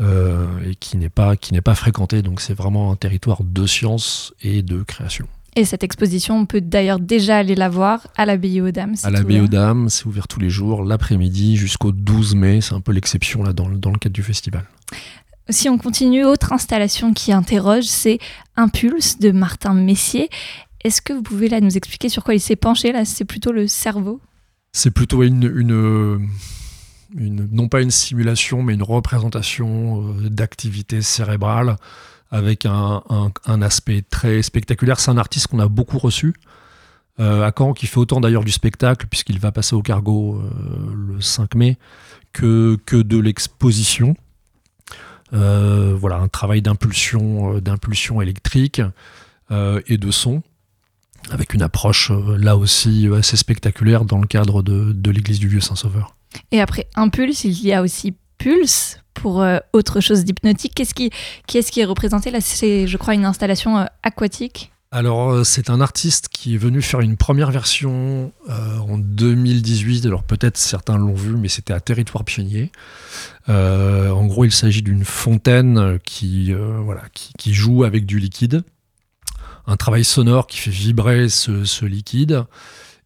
et 0.00 0.76
qui 0.76 0.96
n'est 0.96 1.10
pas 1.10 1.36
qui 1.36 1.52
n'est 1.52 1.60
pas 1.60 1.74
fréquenté 1.74 2.22
donc 2.22 2.40
c'est 2.40 2.54
vraiment 2.54 2.90
un 2.90 2.96
territoire 2.96 3.44
de 3.44 3.66
science 3.66 4.32
et 4.40 4.62
de 4.62 4.82
création. 4.82 5.28
Et 5.56 5.64
cette 5.64 5.82
exposition, 5.82 6.38
on 6.38 6.46
peut 6.46 6.60
d'ailleurs 6.60 7.00
déjà 7.00 7.38
aller 7.38 7.56
la 7.56 7.68
voir 7.68 8.06
à 8.16 8.24
l'abbaye 8.24 8.60
aux 8.60 8.70
Dames. 8.70 8.94
À 9.02 9.10
l'abbaye 9.10 9.40
aux 9.40 9.48
Dames, 9.48 9.88
c'est 9.88 10.06
ouvert 10.06 10.28
tous 10.28 10.38
les 10.38 10.50
jours, 10.50 10.84
l'après-midi 10.84 11.56
jusqu'au 11.56 11.90
12 11.90 12.36
mai. 12.36 12.60
C'est 12.60 12.74
un 12.74 12.80
peu 12.80 12.92
l'exception 12.92 13.42
là 13.42 13.52
dans, 13.52 13.68
dans 13.68 13.90
le 13.90 13.98
cadre 13.98 14.14
du 14.14 14.22
festival. 14.22 14.64
Si 15.48 15.68
on 15.68 15.78
continue, 15.78 16.24
autre 16.24 16.52
installation 16.52 17.12
qui 17.12 17.32
interroge, 17.32 17.84
c'est 17.84 18.18
Impulse 18.56 19.18
de 19.18 19.32
Martin 19.32 19.74
Messier. 19.74 20.28
Est-ce 20.84 21.02
que 21.02 21.12
vous 21.12 21.22
pouvez 21.22 21.48
là 21.48 21.60
nous 21.60 21.76
expliquer 21.76 22.08
sur 22.08 22.22
quoi 22.22 22.34
il 22.34 22.40
s'est 22.40 22.56
penché 22.56 22.92
Là, 22.92 23.04
c'est 23.04 23.24
plutôt 23.24 23.50
le 23.50 23.66
cerveau? 23.66 24.20
C'est 24.72 24.92
plutôt 24.92 25.24
une, 25.24 25.42
une, 25.42 26.28
une, 27.16 27.48
non 27.50 27.68
pas 27.68 27.82
une 27.82 27.90
simulation, 27.90 28.62
mais 28.62 28.74
une 28.74 28.84
représentation 28.84 30.14
euh, 30.20 30.28
d'activité 30.28 31.02
cérébrale 31.02 31.76
avec 32.30 32.64
un, 32.64 33.02
un, 33.46 33.62
aspect 33.62 34.02
très 34.08 34.42
spectaculaire. 34.42 35.00
C'est 35.00 35.10
un 35.10 35.18
artiste 35.18 35.48
qu'on 35.48 35.58
a 35.58 35.68
beaucoup 35.68 35.98
reçu 35.98 36.34
euh, 37.18 37.46
à 37.46 37.52
Caen, 37.56 37.72
qui 37.72 37.86
fait 37.86 37.98
autant 37.98 38.20
d'ailleurs 38.20 38.44
du 38.44 38.52
spectacle, 38.52 39.06
puisqu'il 39.08 39.40
va 39.40 39.50
passer 39.50 39.74
au 39.74 39.82
cargo 39.82 40.40
euh, 40.40 41.14
le 41.14 41.20
5 41.20 41.54
mai, 41.56 41.76
que, 42.32 42.78
que 42.86 42.96
de 42.96 43.18
l'exposition. 43.18 44.14
Euh, 45.32 45.94
voilà, 45.96 46.16
un 46.16 46.28
travail 46.28 46.62
d'impulsion, 46.62 47.58
d'impulsion 47.58 48.20
électrique 48.20 48.82
et 49.86 49.98
de 49.98 50.10
son, 50.12 50.44
avec 51.30 51.54
une 51.54 51.62
approche 51.62 52.12
là 52.12 52.56
aussi 52.56 53.08
assez 53.12 53.36
spectaculaire 53.36 54.04
dans 54.04 54.18
le 54.18 54.28
cadre 54.28 54.62
de, 54.62 54.92
de 54.92 55.10
l'église 55.10 55.40
du 55.40 55.48
Vieux 55.48 55.60
Saint-Sauveur. 55.60 56.14
Et 56.52 56.60
après 56.60 56.86
Impulse, 56.94 57.42
il 57.42 57.60
y 57.64 57.72
a 57.72 57.82
aussi 57.82 58.14
Pulse 58.38 58.99
pour 59.14 59.42
euh, 59.42 59.58
autre 59.72 60.00
chose 60.00 60.24
d'hypnotique. 60.24 60.74
Qu'est-ce 60.74 60.94
qui, 60.94 61.80
est 61.80 61.84
représenté 61.84 62.30
là? 62.30 62.40
C'est, 62.40 62.86
je 62.86 62.96
crois, 62.96 63.14
une 63.14 63.24
installation 63.24 63.78
euh, 63.78 63.84
aquatique. 64.02 64.72
Alors, 64.92 65.46
c'est 65.46 65.70
un 65.70 65.80
artiste 65.80 66.28
qui 66.30 66.54
est 66.54 66.58
venu 66.58 66.82
faire 66.82 66.98
une 66.98 67.16
première 67.16 67.52
version 67.52 68.32
euh, 68.48 68.78
en 68.78 68.98
2018. 68.98 70.04
Alors, 70.06 70.24
peut-être 70.24 70.56
certains 70.56 70.98
l'ont 70.98 71.14
vu, 71.14 71.36
mais 71.36 71.46
c'était 71.46 71.72
à 71.72 71.78
Territoire 71.78 72.24
Pionnier. 72.24 72.72
Euh, 73.48 74.10
en 74.10 74.26
gros, 74.26 74.44
il 74.44 74.50
s'agit 74.50 74.82
d'une 74.82 75.04
fontaine 75.04 76.00
qui, 76.04 76.52
euh, 76.52 76.82
joue 77.46 77.84
avec 77.84 78.04
du 78.04 78.18
liquide. 78.18 78.64
Un 79.68 79.76
travail 79.76 80.02
sonore 80.02 80.48
qui 80.48 80.58
fait 80.58 80.72
vibrer 80.72 81.28
ce 81.28 81.84
liquide 81.84 82.44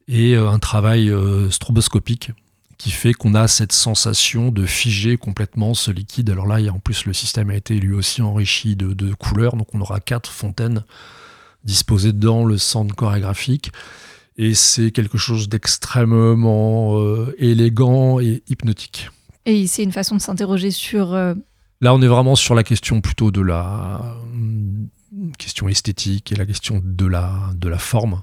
et 0.09 0.37
un 0.37 0.59
travail 0.59 1.13
stroboscopique 1.51 2.31
qui 2.79 2.91
fait 2.91 3.13
qu'on 3.13 3.35
a 3.35 3.49
cette 3.49 3.73
sensation 3.73 4.51
de 4.51 4.67
figer 4.67 5.17
complètement 5.17 5.75
ce 5.75 5.91
liquide. 5.91 6.31
Alors 6.31 6.47
là, 6.47 6.61
il 6.61 6.67
y 6.67 6.69
a, 6.69 6.73
en 6.73 6.79
plus, 6.79 7.07
le 7.07 7.13
système 7.13 7.51
a 7.51 7.55
été 7.55 7.79
lui 7.79 7.95
aussi 7.95 8.23
enrichi 8.23 8.77
de, 8.77 8.93
de 8.93 9.15
couleurs, 9.15 9.57
donc 9.57 9.75
on 9.75 9.81
aura 9.81 10.01
quatre 10.01 10.31
fontaines 10.31 10.85
disposées 11.65 12.13
dans 12.13 12.45
le 12.45 12.59
centre 12.59 12.95
chorégraphique. 12.95 13.73
Et 14.37 14.55
c'est 14.55 14.91
quelque 14.91 15.17
chose 15.17 15.49
d'extrêmement 15.49 16.99
euh, 16.99 17.35
élégant 17.39 18.19
et 18.21 18.43
hypnotique. 18.49 19.11
Et 19.47 19.67
c'est 19.67 19.83
une 19.83 19.93
façon 19.93 20.17
de 20.17 20.21
s'interroger 20.21 20.71
sur... 20.71 21.15
Euh... 21.15 21.35
Là, 21.81 21.95
on 21.95 22.03
est 22.03 22.09
vraiment 22.09 22.35
sur 22.35 22.55
la 22.55 22.65
question 22.65 23.01
plutôt 23.01 23.31
de 23.31 23.41
la 23.41 24.17
question 25.39 25.69
esthétique 25.69 26.33
et 26.33 26.37
la 26.37 26.47
question 26.47 26.81
de 26.85 27.07
la, 27.07 27.51
de 27.55 27.69
la 27.69 27.79
forme, 27.79 28.23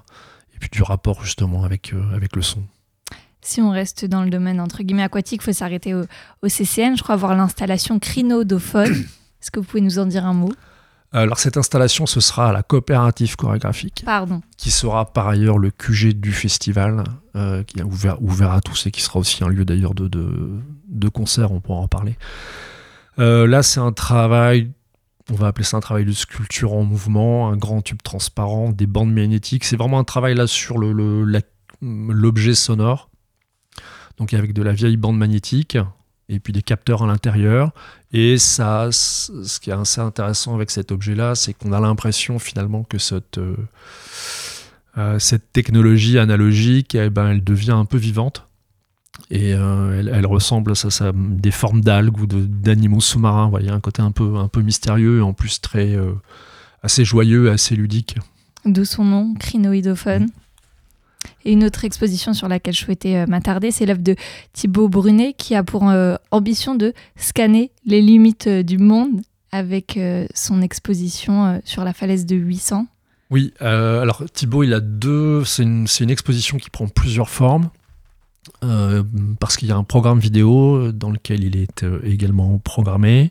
et 0.54 0.58
puis 0.58 0.68
du 0.70 0.82
rapport 0.82 1.24
justement 1.24 1.64
avec, 1.64 1.92
euh, 1.92 2.14
avec 2.14 2.36
le 2.36 2.42
son 2.42 2.62
si 3.42 3.60
on 3.60 3.70
reste 3.70 4.04
dans 4.04 4.22
le 4.22 4.30
domaine 4.30 4.60
entre 4.60 4.82
guillemets 4.82 5.02
aquatique, 5.02 5.40
il 5.42 5.44
faut 5.44 5.52
s'arrêter 5.52 5.94
au, 5.94 6.02
au, 6.42 6.48
CCN. 6.48 6.96
Je 6.96 7.02
crois 7.02 7.16
voir 7.16 7.34
l'installation 7.34 7.98
crinodophone. 7.98 8.92
Est-ce 9.42 9.50
que 9.50 9.60
vous 9.60 9.66
pouvez 9.66 9.82
nous 9.82 9.98
en 9.98 10.06
dire 10.06 10.24
un 10.24 10.32
mot? 10.32 10.52
Alors 11.14 11.38
cette 11.38 11.58
installation, 11.58 12.06
ce 12.06 12.20
sera 12.20 12.48
à 12.48 12.52
la 12.52 12.62
coopérative 12.62 13.36
chorégraphique, 13.36 14.02
Pardon. 14.06 14.40
qui 14.56 14.70
sera 14.70 15.12
par 15.12 15.28
ailleurs 15.28 15.58
le 15.58 15.70
QG 15.70 16.14
du 16.14 16.32
festival, 16.32 17.04
euh, 17.36 17.62
qui 17.64 17.80
est 17.80 17.82
ouvert, 17.82 18.22
ouvert, 18.22 18.50
à 18.50 18.62
tous 18.62 18.86
et 18.86 18.90
qui 18.90 19.02
sera 19.02 19.18
aussi 19.18 19.44
un 19.44 19.48
lieu 19.48 19.66
d'ailleurs 19.66 19.94
de, 19.94 20.08
de, 20.08 20.58
de, 20.88 21.08
concert, 21.10 21.52
on 21.52 21.60
pourra 21.60 21.80
en 21.80 21.88
parler. 21.88 22.16
Euh, 23.18 23.46
là, 23.46 23.62
c'est 23.62 23.80
un 23.80 23.92
travail, 23.92 24.70
on 25.30 25.34
va 25.34 25.48
appeler 25.48 25.64
ça 25.64 25.76
un 25.76 25.80
travail 25.80 26.06
de 26.06 26.12
sculpture 26.12 26.72
en 26.72 26.82
mouvement, 26.82 27.50
un 27.50 27.58
grand 27.58 27.82
tube 27.82 28.00
transparent, 28.02 28.70
des 28.70 28.86
bandes 28.86 29.12
magnétiques. 29.12 29.64
C'est 29.64 29.76
vraiment 29.76 29.98
un 29.98 30.04
travail 30.04 30.34
là 30.34 30.46
sur 30.46 30.78
l'objet 30.78 32.48
le, 32.48 32.54
sonore 32.54 33.10
donc 34.22 34.34
avec 34.34 34.52
de 34.52 34.62
la 34.62 34.72
vieille 34.72 34.96
bande 34.96 35.18
magnétique 35.18 35.76
et 36.28 36.38
puis 36.38 36.52
des 36.52 36.62
capteurs 36.62 37.02
à 37.02 37.06
l'intérieur. 37.08 37.72
Et 38.12 38.38
ça, 38.38 38.88
ce 38.92 39.58
qui 39.58 39.70
est 39.70 39.72
assez 39.72 40.00
intéressant 40.00 40.54
avec 40.54 40.70
cet 40.70 40.92
objet-là, 40.92 41.34
c'est 41.34 41.54
qu'on 41.54 41.72
a 41.72 41.80
l'impression 41.80 42.38
finalement 42.38 42.84
que 42.84 42.98
cette, 42.98 43.38
euh, 43.38 43.56
euh, 44.96 45.18
technologie 45.52 46.20
analogique, 46.20 46.94
eh 46.94 47.10
ben, 47.10 47.30
elle 47.30 47.42
devient 47.42 47.72
un 47.72 47.84
peu 47.84 47.96
vivante. 47.96 48.46
Et 49.28 49.54
euh, 49.54 49.98
elle, 49.98 50.26
ressemble 50.26 50.70
à 50.70 50.74
ça, 50.76 50.90
ça, 50.90 51.10
des 51.12 51.50
formes 51.50 51.80
d'algues 51.80 52.18
ou 52.20 52.26
d'animaux 52.26 53.00
sous-marins. 53.00 53.50
Il 53.58 53.66
y 53.66 53.70
a 53.70 53.74
un 53.74 53.80
côté 53.80 54.02
un 54.02 54.12
peu, 54.12 54.36
un 54.36 54.48
peu 54.48 54.62
mystérieux 54.62 55.18
et 55.18 55.22
en 55.22 55.32
plus 55.32 55.60
très, 55.60 55.98
assez 56.82 57.04
joyeux, 57.04 57.50
assez 57.50 57.74
ludique. 57.74 58.18
D'où 58.64 58.84
son 58.84 59.04
nom, 59.04 59.34
crinoïdophone. 59.34 60.28
Et 61.44 61.52
une 61.52 61.64
autre 61.64 61.84
exposition 61.84 62.34
sur 62.34 62.48
laquelle 62.48 62.74
je 62.74 62.84
souhaitais 62.84 63.16
euh, 63.16 63.26
m'attarder, 63.26 63.70
c'est 63.70 63.86
l'œuvre 63.86 64.02
de 64.02 64.16
Thibaut 64.52 64.88
Brunet 64.88 65.34
qui 65.36 65.54
a 65.54 65.62
pour 65.62 65.88
euh, 65.88 66.16
ambition 66.30 66.74
de 66.74 66.92
scanner 67.16 67.72
les 67.84 68.00
limites 68.00 68.46
euh, 68.46 68.62
du 68.62 68.78
monde 68.78 69.20
avec 69.54 70.00
son 70.32 70.62
exposition 70.62 71.60
sur 71.66 71.84
la 71.84 71.92
falaise 71.92 72.24
de 72.24 72.36
800. 72.36 72.86
Oui, 73.28 73.52
alors 73.60 74.22
Thibaut, 74.32 74.62
il 74.62 74.72
a 74.72 74.80
deux. 74.80 75.44
C'est 75.44 75.62
une, 75.62 75.86
exposition 76.08 76.56
qui 76.56 76.70
prend 76.70 76.88
plusieurs 76.88 77.28
formes. 77.28 77.68
parce 78.62 79.58
qu'il 79.58 79.68
y 79.68 79.72
a 79.72 79.76
un 79.76 79.84
programme 79.84 80.20
vidéo 80.20 80.90
dans 80.92 81.10
lequel 81.10 81.44
il 81.44 81.58
est 81.58 81.84
également 82.02 82.56
programmé. 82.60 83.30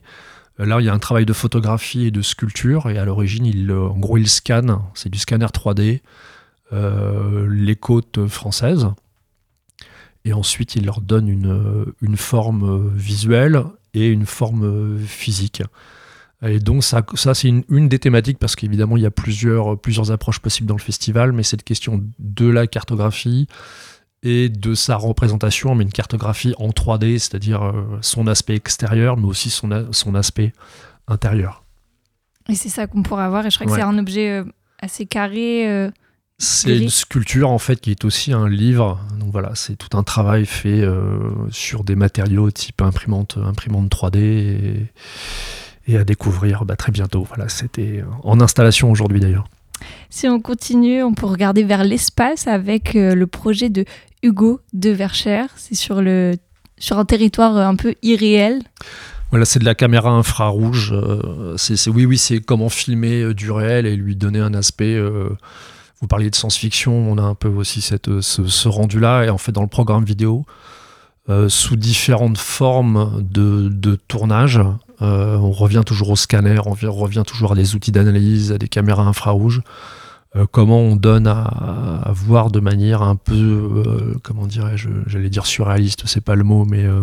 Là, 0.58 0.78
il 0.80 0.86
y 0.86 0.88
a 0.88 0.94
un 0.94 1.00
travail 1.00 1.26
de 1.26 1.32
photographie 1.32 2.06
et 2.06 2.10
de 2.12 2.22
sculpture, 2.22 2.88
et 2.88 2.98
à 2.98 3.04
l'origine, 3.04 3.72
en 3.72 3.98
gros, 3.98 4.16
il 4.16 4.28
scanne, 4.28 4.78
c'est 4.94 5.08
du 5.08 5.18
scanner 5.18 5.46
3D, 5.46 5.80
euh, 5.80 5.98
les 6.72 7.76
côtes 7.76 8.26
françaises. 8.26 8.88
Et 10.24 10.32
ensuite, 10.32 10.76
il 10.76 10.86
leur 10.86 11.00
donne 11.00 11.28
une, 11.28 11.86
une 12.00 12.16
forme 12.16 12.90
visuelle 12.94 13.64
et 13.94 14.08
une 14.08 14.26
forme 14.26 14.98
physique. 14.98 15.62
Et 16.44 16.58
donc 16.58 16.82
ça, 16.82 17.02
ça 17.14 17.34
c'est 17.34 17.48
une, 17.48 17.62
une, 17.68 17.88
des 17.88 18.00
thématiques 18.00 18.38
parce 18.38 18.56
qu'évidemment 18.56 18.96
il 18.96 19.02
y 19.04 19.06
a 19.06 19.12
plusieurs, 19.12 19.78
plusieurs 19.78 20.10
approches 20.10 20.40
possibles 20.40 20.68
dans 20.68 20.76
le 20.76 20.80
festival, 20.80 21.32
mais 21.32 21.44
cette 21.44 21.62
question 21.62 22.04
de 22.18 22.48
la 22.48 22.66
cartographie 22.66 23.46
et 24.24 24.48
de 24.48 24.74
sa 24.74 24.96
représentation, 24.96 25.74
mais 25.74 25.84
une 25.84 25.92
cartographie 25.92 26.54
en 26.58 26.68
3D, 26.68 27.18
c'est-à-dire 27.18 27.62
euh, 27.62 27.98
son 28.02 28.26
aspect 28.26 28.54
extérieur, 28.54 29.16
mais 29.16 29.26
aussi 29.26 29.50
son, 29.50 29.88
son 29.92 30.14
aspect 30.14 30.52
intérieur. 31.08 31.64
Et 32.48 32.54
c'est 32.54 32.68
ça 32.68 32.86
qu'on 32.86 33.02
pourra 33.02 33.28
voir, 33.28 33.46
et 33.46 33.50
je 33.50 33.56
crois 33.56 33.70
ouais. 33.70 33.78
que 33.78 33.82
c'est 33.82 33.88
un 33.88 33.98
objet 33.98 34.30
euh, 34.30 34.44
assez 34.80 35.06
carré. 35.06 35.90
Euh, 36.42 36.44
c'est 36.44 36.78
une 36.78 36.90
sculpture 36.90 37.50
en 37.50 37.58
fait 37.58 37.80
qui 37.80 37.90
est 37.90 38.04
aussi 38.04 38.32
un 38.32 38.48
livre. 38.48 39.00
Donc 39.18 39.30
voilà, 39.30 39.52
c'est 39.54 39.76
tout 39.76 39.96
un 39.96 40.02
travail 40.02 40.46
fait 40.46 40.80
euh, 40.80 41.30
sur 41.50 41.84
des 41.84 41.94
matériaux 41.94 42.50
type 42.50 42.82
imprimante, 42.82 43.38
imprimante 43.42 43.90
3D 43.90 44.18
et, 44.18 44.86
et 45.86 45.96
à 45.96 46.04
découvrir 46.04 46.64
bah, 46.64 46.76
très 46.76 46.92
bientôt. 46.92 47.24
Voilà, 47.28 47.48
c'était 47.48 48.04
en 48.24 48.40
installation 48.40 48.90
aujourd'hui 48.90 49.20
d'ailleurs. 49.20 49.46
Si 50.10 50.28
on 50.28 50.40
continue, 50.40 51.02
on 51.02 51.14
peut 51.14 51.26
regarder 51.26 51.64
vers 51.64 51.84
l'espace 51.84 52.46
avec 52.46 52.96
euh, 52.96 53.14
le 53.14 53.26
projet 53.26 53.70
de 53.70 53.84
Hugo 54.22 54.60
de 54.72 54.90
Verchères. 54.90 55.50
C'est 55.56 55.74
sur, 55.74 56.02
le, 56.02 56.34
sur 56.78 56.98
un 56.98 57.04
territoire 57.04 57.56
un 57.56 57.76
peu 57.76 57.94
irréel. 58.02 58.62
Voilà, 59.30 59.44
c'est 59.44 59.58
de 59.58 59.64
la 59.64 59.74
caméra 59.74 60.10
infrarouge. 60.10 60.92
Euh, 60.92 61.56
c'est, 61.56 61.88
oui, 61.88 62.04
oui, 62.04 62.18
c'est 62.18 62.40
comment 62.40 62.68
filmer 62.68 63.22
euh, 63.22 63.34
du 63.34 63.50
réel 63.50 63.86
et 63.86 63.96
lui 63.96 64.14
donner 64.14 64.40
un 64.40 64.54
aspect. 64.54 65.00
Euh, 66.02 66.06
vous 66.06 66.08
parliez 66.08 66.30
de 66.30 66.34
science-fiction, 66.34 66.92
on 66.92 67.18
a 67.18 67.22
un 67.22 67.34
peu 67.34 67.48
aussi 67.48 67.80
cette, 67.80 68.20
ce, 68.20 68.46
ce 68.46 68.68
rendu-là. 68.68 69.24
Et 69.24 69.30
en 69.30 69.38
fait, 69.38 69.52
dans 69.52 69.62
le 69.62 69.68
programme 69.68 70.04
vidéo, 70.04 70.44
euh, 71.28 71.48
sous 71.48 71.76
différentes 71.76 72.38
formes 72.38 73.22
de, 73.22 73.68
de 73.68 73.94
tournage, 73.94 74.60
euh, 75.00 75.36
on 75.36 75.52
revient 75.52 75.82
toujours 75.86 76.10
au 76.10 76.16
scanner, 76.16 76.58
on 76.66 76.72
revient 76.72 77.22
toujours 77.26 77.52
à 77.52 77.54
des 77.54 77.74
outils 77.74 77.92
d'analyse, 77.92 78.52
à 78.52 78.58
des 78.58 78.68
caméras 78.68 79.04
infrarouges. 79.04 79.62
Euh, 80.34 80.46
comment 80.50 80.80
on 80.80 80.96
donne 80.96 81.26
à, 81.26 81.42
à, 81.42 82.12
voir 82.12 82.50
de 82.50 82.58
manière 82.58 83.02
un 83.02 83.16
peu, 83.16 83.34
euh, 83.34 84.14
comment 84.22 84.46
dirais-je, 84.46 84.88
j'allais 85.06 85.28
dire 85.28 85.46
surréaliste, 85.46 86.04
c'est 86.06 86.22
pas 86.22 86.34
le 86.34 86.44
mot, 86.44 86.64
mais 86.64 86.84
euh, 86.84 87.02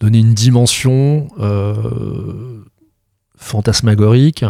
donner 0.00 0.18
une 0.18 0.32
dimension 0.32 1.28
euh, 1.38 2.64
fantasmagorique 3.36 4.44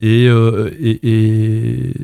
et, 0.00 0.24
et, 0.24 1.00
et, 1.02 1.94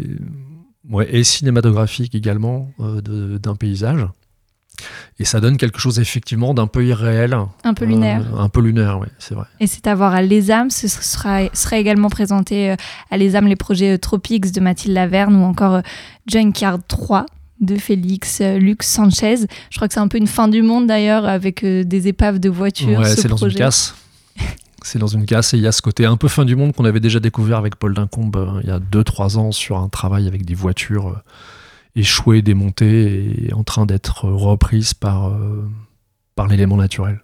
ouais, 0.91 1.09
et, 1.11 1.25
cinématographique 1.25 2.15
également 2.15 2.71
d'un 2.79 3.57
paysage. 3.57 4.07
Et 5.19 5.25
ça 5.25 5.41
donne 5.41 5.57
quelque 5.57 5.79
chose 5.79 5.99
effectivement 5.99 6.53
d'un 6.53 6.67
peu 6.67 6.85
irréel. 6.85 7.35
Un 7.65 7.73
peu 7.73 7.87
lunaire. 7.87 8.23
Euh, 8.35 8.39
un 8.41 8.51
peu 8.51 8.61
lunaire, 8.61 8.99
oui, 9.01 9.07
c'est 9.19 9.35
vrai. 9.35 9.47
Et 9.59 9.67
c'est 9.67 9.87
à 9.87 9.95
voir 9.95 10.15
à 10.15 10.21
l'ESAM. 10.21 10.69
Ce 10.69 10.89
sera, 10.89 11.49
sera 11.55 11.79
également 11.79 12.11
présenté 12.11 12.73
euh, 12.73 12.77
à 13.11 13.17
l'ESAM 13.17 13.47
les 13.47 13.57
projets 13.57 13.95
euh, 13.95 13.99
Tropics 13.99 14.53
de 14.53 14.61
Mathilde 14.61 14.95
Laverne 14.95 15.35
ou 15.35 15.45
encore 15.45 15.81
Junkyard 16.27 16.81
3 16.87 17.25
de 17.61 17.77
Félix 17.77 18.41
euh, 18.41 18.59
Lux 18.59 18.87
Sanchez. 18.87 19.47
Je 19.71 19.77
crois 19.77 19.89
que 19.89 19.95
c'est 19.95 20.01
un 20.01 20.09
peu 20.09 20.19
une 20.19 20.27
fin 20.27 20.49
du 20.49 20.63
monde 20.63 20.87
d'ailleurs 20.87 21.27
avec 21.27 21.65
euh, 21.65 21.85
des 21.85 22.09
épaves 22.09 22.39
de 22.39 22.49
voitures. 22.49 22.99
Ouais, 22.99 23.15
c'est 23.15 23.29
dans 23.29 23.37
une 23.37 23.55
casse. 23.55 23.95
c'est 24.87 24.99
dans 24.99 25.07
une 25.07 25.27
casse 25.27 25.53
et 25.53 25.57
il 25.57 25.63
y 25.63 25.67
a 25.67 25.73
ce 25.73 25.83
côté 25.83 26.07
un 26.07 26.17
peu 26.17 26.29
fin 26.29 26.45
du 26.45 26.55
monde 26.55 26.73
qu'on 26.73 26.85
avait 26.85 27.01
déjà 27.01 27.19
découvert 27.19 27.59
avec 27.59 27.77
Paul 27.77 27.93
Dincombe 27.93 28.37
euh, 28.37 28.61
il 28.63 28.69
y 28.69 28.73
a 28.73 28.79
2-3 28.79 29.37
ans 29.37 29.53
sur 29.53 29.79
un 29.79 29.89
travail 29.89 30.29
avec 30.29 30.45
des 30.45 30.55
voitures 30.55 31.09
euh, 31.09 31.23
échouées, 31.97 32.41
démontées 32.43 33.49
et 33.49 33.53
en 33.53 33.65
train 33.65 33.85
d'être 33.85 34.29
reprises 34.29 34.95
par, 34.95 35.29
euh, 35.29 35.69
par 36.37 36.47
l'élément 36.47 36.77
naturel. 36.77 37.21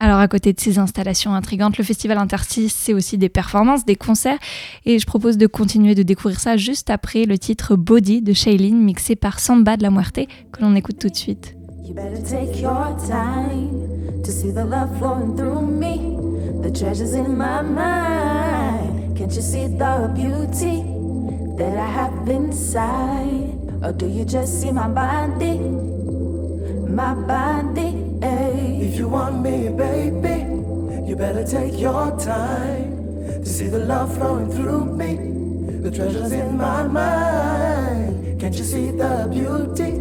Alors 0.00 0.20
à 0.20 0.28
côté 0.28 0.52
de 0.52 0.60
ces 0.60 0.78
installations 0.78 1.34
intrigantes, 1.34 1.76
le 1.76 1.82
festival 1.82 2.18
Interstice, 2.18 2.72
c'est 2.72 2.94
aussi 2.94 3.18
des 3.18 3.28
performances, 3.28 3.84
des 3.84 3.96
concerts. 3.96 4.38
Et 4.84 5.00
je 5.00 5.06
propose 5.06 5.36
de 5.36 5.48
continuer 5.48 5.96
de 5.96 6.04
découvrir 6.04 6.38
ça 6.38 6.56
juste 6.56 6.90
après 6.90 7.24
le 7.24 7.36
titre 7.36 7.74
Body 7.74 8.22
de 8.22 8.32
Shailene, 8.32 8.80
mixé 8.80 9.16
par 9.16 9.40
Samba 9.40 9.76
de 9.76 9.82
la 9.82 9.90
Muerte, 9.90 10.20
que 10.52 10.60
l'on 10.60 10.76
écoute 10.76 11.00
tout 11.00 11.08
de 11.08 11.16
suite. 11.16 11.56
You 11.84 11.94
better 11.94 12.22
take 12.22 12.60
your 12.60 12.96
time 13.08 14.22
to 14.22 14.30
see 14.30 14.52
the 14.52 14.64
love 14.64 14.96
flowing 14.98 15.34
through 15.34 15.62
me. 15.62 16.27
The 16.68 16.78
treasures 16.80 17.14
in 17.14 17.38
my 17.38 17.62
mind. 17.62 19.16
Can't 19.16 19.32
you 19.32 19.40
see 19.40 19.68
the 19.68 20.12
beauty 20.14 20.84
that 21.56 21.78
I 21.78 21.86
have 21.86 22.28
inside? 22.28 23.56
Or 23.82 23.90
do 23.90 24.06
you 24.06 24.26
just 24.26 24.60
see 24.60 24.70
my 24.70 24.86
body? 24.86 25.60
My 26.92 27.14
body. 27.14 28.04
Ay. 28.22 28.80
If 28.82 28.98
you 28.98 29.08
want 29.08 29.40
me, 29.40 29.70
baby, 29.70 30.44
you 31.08 31.16
better 31.16 31.42
take 31.42 31.80
your 31.80 32.10
time 32.18 32.92
to 33.24 33.46
see 33.46 33.68
the 33.68 33.78
love 33.78 34.14
flowing 34.18 34.52
through 34.52 34.84
me. 34.92 35.16
The 35.80 35.90
treasures 35.90 36.32
in 36.32 36.58
my 36.58 36.82
mind. 36.86 38.42
Can't 38.42 38.54
you 38.54 38.64
see 38.64 38.90
the 38.90 39.26
beauty 39.32 39.92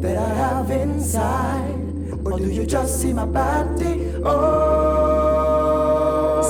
that 0.00 0.16
I 0.16 0.34
have 0.40 0.70
inside? 0.70 1.76
Or 2.24 2.38
do 2.38 2.48
you 2.48 2.64
just 2.64 2.98
see 3.02 3.12
my 3.12 3.26
body? 3.26 4.10
Oh. 4.24 5.41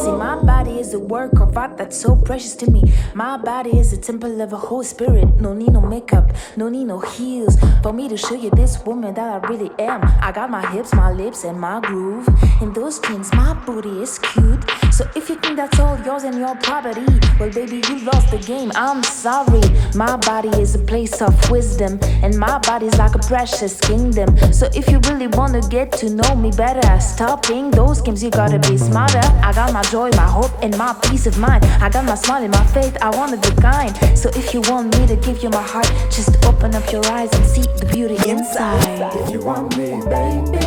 See, 0.02 0.10
my 0.10 0.34
body 0.34 0.80
is 0.80 0.94
a 0.94 0.98
work 0.98 1.38
of 1.38 1.56
art 1.56 1.76
that's 1.76 1.96
so 1.96 2.16
precious 2.16 2.56
to 2.56 2.68
me. 2.68 2.82
My 3.14 3.36
body 3.36 3.78
is 3.78 3.92
a 3.92 3.96
temple 3.96 4.40
of 4.40 4.52
a 4.52 4.56
Holy 4.56 4.84
Spirit. 4.84 5.40
No 5.40 5.54
need 5.54 5.72
no 5.72 5.80
makeup, 5.80 6.32
no 6.56 6.68
need 6.68 6.86
no 6.86 6.98
heels. 6.98 7.56
For 7.84 7.92
me 7.92 8.08
to 8.08 8.16
show 8.16 8.34
you 8.34 8.50
this 8.50 8.84
woman 8.84 9.14
that 9.14 9.28
I 9.44 9.46
really 9.46 9.70
am. 9.78 10.00
I 10.20 10.32
got 10.32 10.50
my 10.50 10.66
hips, 10.72 10.92
my 10.92 11.12
lips, 11.12 11.44
and 11.44 11.60
my 11.60 11.78
groove. 11.80 12.26
In 12.60 12.72
those 12.72 12.98
jeans, 12.98 13.32
my 13.32 13.54
booty 13.64 14.02
is 14.02 14.18
cute. 14.18 14.64
So 14.90 15.08
if 15.14 15.28
you 15.28 15.36
think 15.36 15.56
that's 15.56 15.78
all 15.78 15.96
yours 16.00 16.24
and 16.24 16.36
your 16.36 16.56
property, 16.56 17.06
well, 17.38 17.50
baby, 17.50 17.76
you 17.88 18.00
lost 18.04 18.32
the 18.32 18.38
game. 18.38 18.72
I'm 18.74 19.04
sorry. 19.04 19.62
My 19.94 20.16
body 20.16 20.48
is 20.60 20.74
a 20.74 20.80
place 20.80 21.22
of 21.22 21.32
wisdom, 21.48 22.00
and 22.24 22.36
my 22.36 22.58
body's 22.58 22.98
like 22.98 23.14
a 23.14 23.20
precious 23.20 23.80
kingdom. 23.80 24.36
So 24.52 24.68
if 24.74 24.90
you 24.90 24.98
really 25.08 25.28
wanna 25.28 25.60
get 25.68 25.92
to 25.98 26.10
know 26.10 26.34
me 26.34 26.50
better, 26.50 27.00
stop 27.00 27.44
playing 27.44 27.70
those 27.70 28.00
games. 28.00 28.20
You 28.24 28.30
gotta 28.30 28.58
be 28.58 28.76
smarter. 28.76 29.22
I 29.44 29.52
got 29.52 29.72
my 29.72 29.82
joy, 29.92 30.08
my 30.12 30.26
hope, 30.26 30.50
and 30.62 30.74
my 30.78 30.94
peace 31.04 31.26
of 31.26 31.36
mind. 31.38 31.62
I 31.84 31.90
got 31.90 32.06
my 32.06 32.14
smile 32.14 32.42
and 32.42 32.50
my 32.50 32.64
faith. 32.68 32.96
I 33.02 33.10
wanna 33.10 33.36
be 33.36 33.50
kind. 33.60 33.94
So 34.16 34.30
if 34.30 34.54
you 34.54 34.62
want 34.62 34.98
me 34.98 35.06
to 35.06 35.16
give 35.16 35.42
you 35.42 35.50
my 35.50 35.60
heart, 35.60 35.86
just 36.10 36.30
open 36.46 36.74
up 36.74 36.90
your 36.90 37.04
eyes 37.08 37.30
and 37.34 37.44
see 37.44 37.60
the 37.76 37.84
beauty 37.92 38.16
inside. 38.30 39.12
If 39.20 39.30
you 39.30 39.40
want 39.40 39.76
me, 39.76 39.90
baby, 40.08 40.64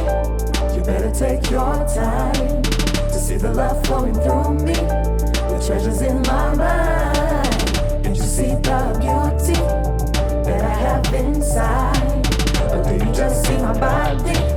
you 0.76 0.82
better 0.86 1.12
take 1.12 1.50
your 1.50 1.74
time 1.90 2.62
to 2.62 3.20
see 3.26 3.38
the 3.38 3.52
love 3.52 3.84
flowing 3.88 4.14
through 4.14 4.60
me. 4.64 4.76
The 4.76 5.64
treasures 5.66 6.02
in 6.04 6.22
my 6.22 6.54
mind. 6.54 8.04
Can't 8.04 8.16
you 8.16 8.30
see 8.38 8.54
the 8.68 8.80
beauty 9.02 9.60
that 10.46 10.62
I 10.62 10.74
have 10.86 11.14
inside? 11.16 12.28
Or 12.72 12.84
do 12.84 12.94
you 13.04 13.12
just 13.12 13.44
see 13.48 13.58
my 13.58 13.74
body? 13.74 14.55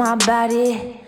My 0.00 0.16
body. 0.24 0.98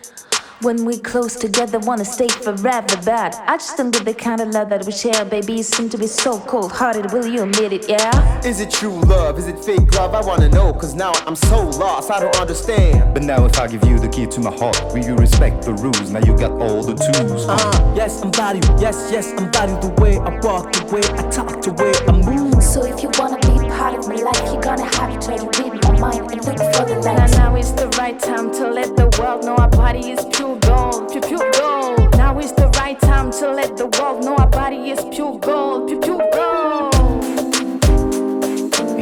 When 0.61 0.85
we 0.85 0.99
close 0.99 1.35
together, 1.37 1.79
wanna 1.79 2.05
stay 2.05 2.29
forever. 2.29 2.95
But 3.07 3.35
I 3.47 3.57
just 3.57 3.79
don't 3.79 3.91
get 3.91 4.05
the 4.05 4.13
kind 4.13 4.39
of 4.43 4.49
love 4.49 4.69
that 4.69 4.85
we 4.85 4.93
share, 4.93 5.25
baby. 5.25 5.55
You 5.55 5.63
seem 5.63 5.89
to 5.89 5.97
be 5.97 6.07
so 6.07 6.39
cold 6.41 6.73
hearted. 6.73 7.11
Will 7.11 7.27
you 7.27 7.43
admit 7.43 7.73
it? 7.73 7.89
Yeah. 7.89 8.45
Is 8.45 8.61
it 8.61 8.71
true 8.71 9.01
love? 9.15 9.39
Is 9.39 9.49
it 9.49 9.59
fake 9.65 9.95
love? 9.95 10.13
I 10.15 10.21
wanna 10.21 10.51
know, 10.51 10.75
cause 10.75 10.95
now 10.95 11.13
I'm 11.27 11.37
so 11.37 11.71
lost, 11.83 12.11
I 12.11 12.21
don't 12.21 12.37
understand. 12.37 13.15
But 13.15 13.23
now 13.23 13.47
if 13.47 13.59
I 13.59 13.67
give 13.67 13.83
you 13.87 13.99
the 13.99 14.09
key 14.09 14.27
to 14.27 14.41
my 14.41 14.55
heart, 14.55 14.77
will 14.93 15.05
you 15.09 15.15
respect 15.17 15.63
the 15.63 15.73
rules? 15.73 16.11
Now 16.11 16.21
you 16.27 16.37
got 16.37 16.53
all 16.61 16.83
the 16.83 16.95
tools. 16.95 17.47
Uh, 17.49 17.95
yes, 17.97 18.23
I'm 18.23 18.31
value. 18.31 18.61
Yes, 18.79 19.09
yes, 19.11 19.33
I'm 19.39 19.51
value. 19.53 19.81
The 19.81 19.93
way 20.03 20.19
I 20.19 20.39
walk, 20.47 20.71
the 20.71 20.85
way 20.95 21.03
I 21.19 21.23
talk, 21.31 21.63
the 21.63 21.73
way 21.81 21.93
I 22.11 22.13
move. 22.29 22.63
So 22.63 22.85
if 22.85 23.03
you 23.03 23.11
wanna 23.19 23.39
be 23.41 23.55
part 23.71 23.95
of 23.99 24.07
my 24.07 24.17
life, 24.17 24.53
you're 24.53 24.61
gonna 24.61 24.85
have 24.85 25.19
to 25.19 25.31
read 25.57 25.82
my 25.82 25.82
mind 26.03 26.33
and 26.33 26.45
look 26.45 26.59
for 26.75 26.85
the 26.91 27.01
Now, 27.05 27.15
light. 27.15 27.31
now 27.38 27.57
is 27.57 27.73
the 27.75 27.88
right 28.01 28.19
time 28.19 28.51
to 28.59 28.65
let 28.79 28.97
the 28.97 29.07
world 29.19 29.45
know 29.45 29.55
our 29.55 29.69
body 29.69 30.11
is 30.11 30.25
pure 30.35 30.57
gold, 30.69 31.11
pure, 31.12 31.23
pure 31.23 31.51
gold. 31.53 32.17
Now 32.17 32.37
is 32.41 32.53
the 32.53 32.69
right 32.81 32.99
time 33.01 33.31
to 33.41 33.47
let 33.53 33.77
the 33.77 33.87
world 33.99 34.25
know 34.25 34.35
our 34.37 34.49
body 34.49 34.91
is 34.91 35.01
pure 35.15 35.38
gold, 35.38 35.88
pure, 35.88 36.01
pure 36.01 36.25
gold. 36.33 36.95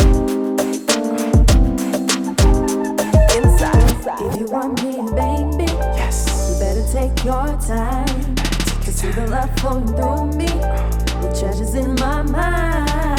Inside. 3.38 4.20
If 4.26 4.40
you 4.40 4.46
want 4.56 4.82
me, 4.82 4.92
baby, 5.22 5.70
Yes. 6.00 6.16
you 6.50 6.54
better 6.64 6.84
take 6.96 7.16
your 7.24 7.46
time 7.74 8.34
to 8.84 8.90
see 8.98 9.10
the 9.12 9.26
love 9.28 9.50
flowing 9.60 9.86
through 9.96 10.26
me. 10.40 10.50
The 11.22 11.28
treasures 11.38 11.74
in 11.74 11.94
my 11.96 12.22
mind. 12.22 13.17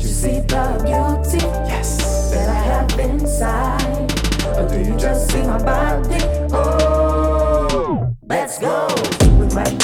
Can't 0.00 0.08
you 0.08 0.16
see 0.16 0.40
the 0.40 0.64
beauty 0.82 1.44
Yes. 1.68 2.30
that 2.32 2.48
I 2.48 2.54
have 2.54 2.98
inside? 2.98 4.10
Or 4.56 4.66
do 4.66 4.78
you 4.80 4.96
just 4.96 5.30
see 5.30 5.42
my 5.42 5.62
body? 5.62 6.24
Oh, 6.54 8.16
let's 8.26 8.58
go. 8.58 8.88
Do 9.18 9.42
it 9.42 9.52
like 9.52 9.78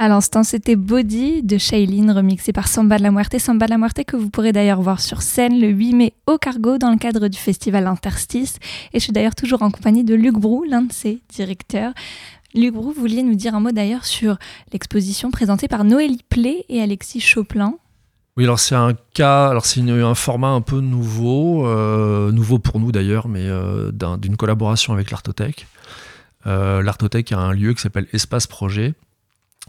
À 0.00 0.08
l'instant, 0.08 0.44
c'était 0.44 0.76
Body 0.76 1.42
de 1.42 1.58
Shailene, 1.58 2.12
remixé 2.12 2.52
par 2.52 2.68
Samba 2.68 2.98
de 2.98 3.02
la 3.02 3.10
Muerte. 3.10 3.36
Samba 3.38 3.66
de 3.66 3.72
la 3.72 3.78
Muerte 3.78 4.04
que 4.06 4.16
vous 4.16 4.30
pourrez 4.30 4.52
d'ailleurs 4.52 4.80
voir 4.80 5.00
sur 5.00 5.22
scène 5.22 5.60
le 5.60 5.68
8 5.68 5.92
mai 5.94 6.14
au 6.28 6.38
Cargo 6.38 6.78
dans 6.78 6.90
le 6.92 6.98
cadre 6.98 7.26
du 7.26 7.36
festival 7.36 7.84
Interstice. 7.88 8.58
Et 8.92 9.00
je 9.00 9.04
suis 9.04 9.12
d'ailleurs 9.12 9.34
toujours 9.34 9.62
en 9.62 9.72
compagnie 9.72 10.04
de 10.04 10.14
Luc 10.14 10.34
Brou, 10.36 10.62
l'un 10.62 10.82
de 10.82 10.92
ses 10.92 11.20
directeurs. 11.34 11.92
Luc 12.54 12.74
Brou, 12.74 12.92
vous 12.92 13.00
vouliez 13.00 13.24
nous 13.24 13.34
dire 13.34 13.56
un 13.56 13.60
mot 13.60 13.72
d'ailleurs 13.72 14.04
sur 14.04 14.38
l'exposition 14.72 15.32
présentée 15.32 15.66
par 15.66 15.82
Noélie 15.82 16.22
Plé 16.28 16.64
et 16.68 16.80
Alexis 16.80 17.20
Choplin. 17.20 17.74
Oui, 18.36 18.44
alors 18.44 18.60
c'est 18.60 18.76
un 18.76 18.94
cas, 19.14 19.48
alors 19.48 19.66
c'est 19.66 19.80
un 19.80 20.14
format 20.14 20.50
un 20.50 20.60
peu 20.60 20.78
nouveau, 20.80 21.66
euh, 21.66 22.30
nouveau 22.30 22.60
pour 22.60 22.78
nous 22.78 22.92
d'ailleurs, 22.92 23.26
mais 23.26 23.42
euh, 23.48 23.90
d'un- 23.90 24.16
d'une 24.16 24.36
collaboration 24.36 24.92
avec 24.92 25.10
l'Artothèque. 25.10 25.66
Euh, 26.46 26.82
L'Artothèque 26.82 27.32
a 27.32 27.38
un 27.40 27.52
lieu 27.52 27.74
qui 27.74 27.82
s'appelle 27.82 28.06
Espace 28.12 28.46
Projet, 28.46 28.94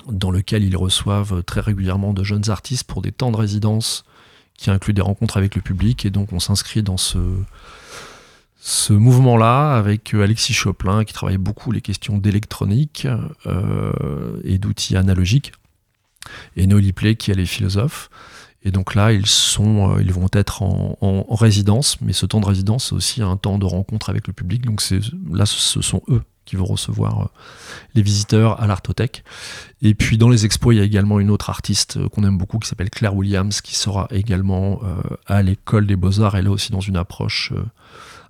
dans 0.07 0.31
lequel 0.31 0.63
ils 0.63 0.77
reçoivent 0.77 1.43
très 1.43 1.61
régulièrement 1.61 2.13
de 2.13 2.23
jeunes 2.23 2.49
artistes 2.49 2.85
pour 2.85 3.01
des 3.01 3.11
temps 3.11 3.31
de 3.31 3.37
résidence 3.37 4.03
qui 4.57 4.69
incluent 4.69 4.93
des 4.93 5.01
rencontres 5.01 5.37
avec 5.37 5.55
le 5.55 5.61
public. 5.61 6.05
Et 6.05 6.09
donc 6.09 6.33
on 6.33 6.39
s'inscrit 6.39 6.83
dans 6.83 6.97
ce, 6.97 7.17
ce 8.59 8.93
mouvement-là 8.93 9.75
avec 9.75 10.13
euh, 10.13 10.23
Alexis 10.23 10.53
Choplin 10.53 11.05
qui 11.05 11.13
travaille 11.13 11.37
beaucoup 11.37 11.71
les 11.71 11.81
questions 11.81 12.17
d'électronique 12.17 13.07
euh, 13.45 14.39
et 14.43 14.57
d'outils 14.57 14.97
analogiques, 14.97 15.53
et 16.57 16.67
Noélie 16.67 16.93
Play 16.93 17.15
qui 17.15 17.31
est 17.31 17.45
philosophe. 17.45 18.09
Et 18.63 18.71
donc 18.71 18.93
là, 18.93 19.13
ils, 19.13 19.25
sont, 19.25 19.95
euh, 19.95 20.01
ils 20.01 20.11
vont 20.11 20.27
être 20.33 20.61
en, 20.63 20.97
en- 20.99 21.25
en 21.29 21.35
résidence, 21.35 22.01
mais 22.01 22.11
ce 22.11 22.25
temps 22.25 22.41
de 22.41 22.45
résidence, 22.45 22.89
c'est 22.89 22.95
aussi 22.95 23.21
un 23.21 23.37
temps 23.37 23.57
de 23.57 23.65
rencontre 23.65 24.09
avec 24.09 24.27
le 24.27 24.33
public. 24.33 24.65
Donc 24.65 24.83
là, 25.31 25.45
ce 25.45 25.81
sont 25.81 26.01
eux 26.09 26.21
qui 26.49 26.55
vont 26.55 26.65
recevoir 26.65 27.21
euh, 27.21 27.25
les 27.93 28.01
visiteurs 28.01 28.59
à 28.59 28.65
l'Artothèque. 28.65 29.23
Et 29.83 29.93
puis 29.93 30.17
dans 30.17 30.29
les 30.29 30.45
expos, 30.45 30.73
il 30.73 30.79
y 30.79 30.81
a 30.81 30.83
également 30.83 31.19
une 31.19 31.29
autre 31.29 31.51
artiste 31.51 31.97
euh, 31.97 32.09
qu'on 32.09 32.23
aime 32.23 32.37
beaucoup 32.37 32.57
qui 32.57 32.67
s'appelle 32.67 32.89
Claire 32.89 33.15
Williams, 33.15 33.61
qui 33.61 33.75
sera 33.75 34.07
également 34.09 34.79
euh, 34.83 35.01
à 35.27 35.43
l'école 35.43 35.85
des 35.85 35.95
beaux-arts, 35.95 36.37
et 36.37 36.41
là 36.41 36.49
aussi 36.49 36.71
dans 36.71 36.79
une 36.79 36.97
approche 36.97 37.53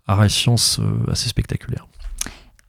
art 0.05 0.23
et 0.23 0.29
sciences 0.29 0.81
assez 1.09 1.29
spectaculaire. 1.29 1.87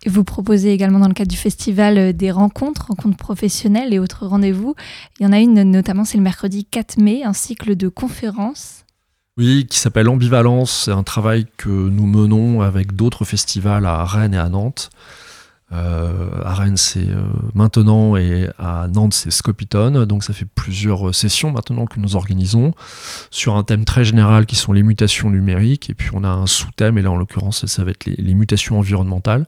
Vous 0.06 0.24
proposez 0.24 0.72
également 0.72 1.00
dans 1.00 1.08
le 1.08 1.14
cadre 1.14 1.30
du 1.30 1.36
festival 1.36 2.14
des 2.14 2.30
rencontres, 2.30 2.86
rencontres 2.88 3.16
professionnelles 3.16 3.92
et 3.92 3.98
autres 3.98 4.26
rendez-vous. 4.26 4.74
Il 5.18 5.24
y 5.24 5.26
en 5.26 5.32
a 5.32 5.40
une 5.40 5.62
notamment, 5.62 6.04
c'est 6.04 6.16
le 6.16 6.22
mercredi 6.22 6.64
4 6.64 6.98
mai, 6.98 7.22
un 7.24 7.32
cycle 7.32 7.76
de 7.76 7.88
conférences. 7.88 8.84
Oui, 9.40 9.66
qui 9.66 9.78
s'appelle 9.78 10.08
Ambivalence. 10.08 10.84
C'est 10.84 10.90
un 10.90 11.02
travail 11.02 11.46
que 11.56 11.70
nous 11.70 12.04
menons 12.04 12.60
avec 12.60 12.94
d'autres 12.94 13.24
festivals 13.24 13.86
à 13.86 14.04
Rennes 14.04 14.34
et 14.34 14.38
à 14.38 14.50
Nantes. 14.50 14.90
Euh, 15.72 16.30
à 16.44 16.54
Rennes, 16.54 16.76
c'est 16.76 17.09
euh, 17.09 17.22
maintenant 17.54 18.16
et 18.16 18.48
à 18.59 18.88
Nantes, 18.88 19.14
c'est 19.14 19.30
Scopiton. 19.30 20.04
Donc, 20.04 20.24
ça 20.24 20.33
fait 20.33 20.46
plusieurs 20.46 21.14
sessions 21.14 21.52
maintenant 21.52 21.87
que 21.87 22.00
nous 22.00 22.16
organisons 22.16 22.74
sur 23.30 23.56
un 23.56 23.62
thème 23.62 23.85
très 23.85 24.04
général 24.04 24.46
qui 24.46 24.56
sont 24.56 24.72
les 24.72 24.83
mutations 24.83 25.30
numériques. 25.30 25.90
Et 25.90 25.94
puis, 25.94 26.11
on 26.12 26.24
a 26.24 26.28
un 26.28 26.46
sous-thème, 26.46 26.98
et 26.98 27.02
là, 27.02 27.11
en 27.11 27.16
l'occurrence, 27.16 27.66
ça 27.66 27.85
va 27.85 27.90
être 27.92 28.06
les, 28.06 28.35
mutations 28.35 28.78
environnementales. 28.78 29.46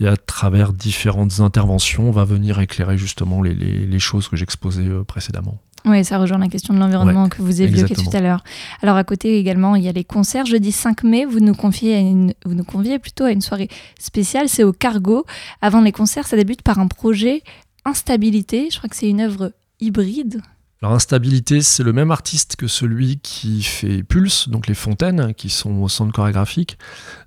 Et 0.00 0.06
à 0.06 0.16
travers 0.16 0.72
différentes 0.72 1.40
interventions, 1.40 2.08
on 2.08 2.12
va 2.12 2.24
venir 2.24 2.60
éclairer 2.60 2.96
justement 2.96 3.42
les 3.42 3.98
choses 3.98 4.28
que 4.28 4.36
j'exposais 4.36 4.88
euh, 4.88 5.04
précédemment. 5.04 5.58
Oui, 5.84 6.04
ça 6.04 6.18
rejoint 6.18 6.38
la 6.38 6.48
question 6.48 6.74
de 6.74 6.78
l'environnement 6.78 7.24
ouais, 7.24 7.28
que 7.28 7.42
vous 7.42 7.60
évoquiez 7.60 7.96
tout 7.96 8.10
à 8.12 8.20
l'heure. 8.20 8.44
Alors 8.82 8.96
à 8.96 9.04
côté 9.04 9.38
également, 9.38 9.74
il 9.74 9.82
y 9.82 9.88
a 9.88 9.92
les 9.92 10.04
concerts. 10.04 10.46
Jeudi 10.46 10.70
5 10.70 11.02
mai, 11.02 11.24
vous 11.24 11.40
nous 11.40 11.54
confiez, 11.54 11.98
une, 11.98 12.34
vous 12.44 12.54
nous 12.54 12.64
conviez 12.64 12.98
plutôt 12.98 13.24
à 13.24 13.32
une 13.32 13.40
soirée 13.40 13.68
spéciale, 13.98 14.48
c'est 14.48 14.64
au 14.64 14.72
Cargo. 14.72 15.24
Avant 15.60 15.80
les 15.80 15.92
concerts, 15.92 16.26
ça 16.26 16.36
débute 16.36 16.62
par 16.62 16.78
un 16.78 16.86
projet 16.86 17.42
Instabilité. 17.84 18.68
Je 18.70 18.78
crois 18.78 18.88
que 18.88 18.96
c'est 18.96 19.08
une 19.08 19.20
œuvre 19.20 19.52
hybride. 19.80 20.40
Alors 20.82 20.94
Instabilité, 20.94 21.62
c'est 21.62 21.82
le 21.82 21.92
même 21.92 22.10
artiste 22.10 22.56
que 22.56 22.66
celui 22.66 23.18
qui 23.18 23.62
fait 23.62 24.02
Pulse, 24.02 24.48
donc 24.48 24.66
les 24.66 24.74
fontaines 24.74 25.32
qui 25.34 25.48
sont 25.48 25.80
au 25.80 25.88
centre 25.88 26.12
chorégraphique. 26.12 26.76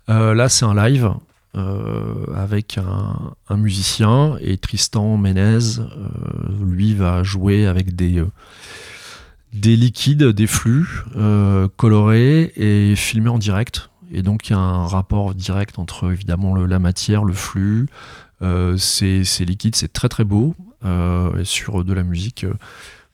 Euh, 0.09 0.33
là, 0.33 0.49
c'est 0.49 0.65
un 0.65 0.75
live 0.75 1.13
avec 1.55 2.77
un, 2.77 3.55
musicien 3.55 4.35
et 4.41 4.57
Tristan 4.57 5.17
Ménez, 5.17 5.79
euh, 5.79 5.85
lui, 6.65 6.93
va 6.93 7.23
jouer 7.23 7.65
avec 7.65 7.95
des, 7.95 8.19
euh, 8.19 8.27
des 9.53 9.75
liquides, 9.75 10.23
des 10.23 10.47
flux 10.47 11.03
euh, 11.15 11.67
colorés 11.77 12.53
et 12.55 12.95
filmés 12.95 13.29
en 13.29 13.37
direct. 13.37 13.89
Et 14.11 14.21
donc 14.21 14.49
il 14.49 14.51
y 14.51 14.55
a 14.55 14.59
un 14.59 14.85
rapport 14.85 15.33
direct 15.33 15.79
entre 15.79 16.11
évidemment 16.11 16.55
la 16.55 16.79
matière, 16.79 17.23
le 17.23 17.33
flux, 17.33 17.87
euh, 18.41 18.77
ces, 18.77 19.23
ces, 19.23 19.45
liquides, 19.45 19.75
c'est 19.75 19.91
très 19.91 20.09
très 20.09 20.23
beau, 20.23 20.55
sur 21.43 21.83
de 21.83 21.93
la 21.93 22.03
musique, 22.03 22.45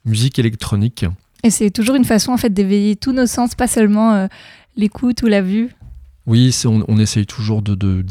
musique 0.04 0.38
électronique. 0.38 1.06
Et 1.42 1.50
c'est 1.50 1.70
toujours 1.70 1.94
une 1.94 2.04
façon 2.04 2.32
en 2.32 2.36
fait 2.36 2.52
d'éveiller 2.52 2.96
tous 2.96 3.12
nos 3.12 3.26
sens, 3.26 3.54
pas 3.54 3.66
seulement 3.66 4.28
l'écoute 4.76 5.22
ou 5.22 5.26
la 5.26 5.40
vue. 5.40 5.70
Oui, 6.26 6.54
on, 6.64 6.98
essaye 6.98 7.26
toujours 7.26 7.62
euh, 7.68 8.02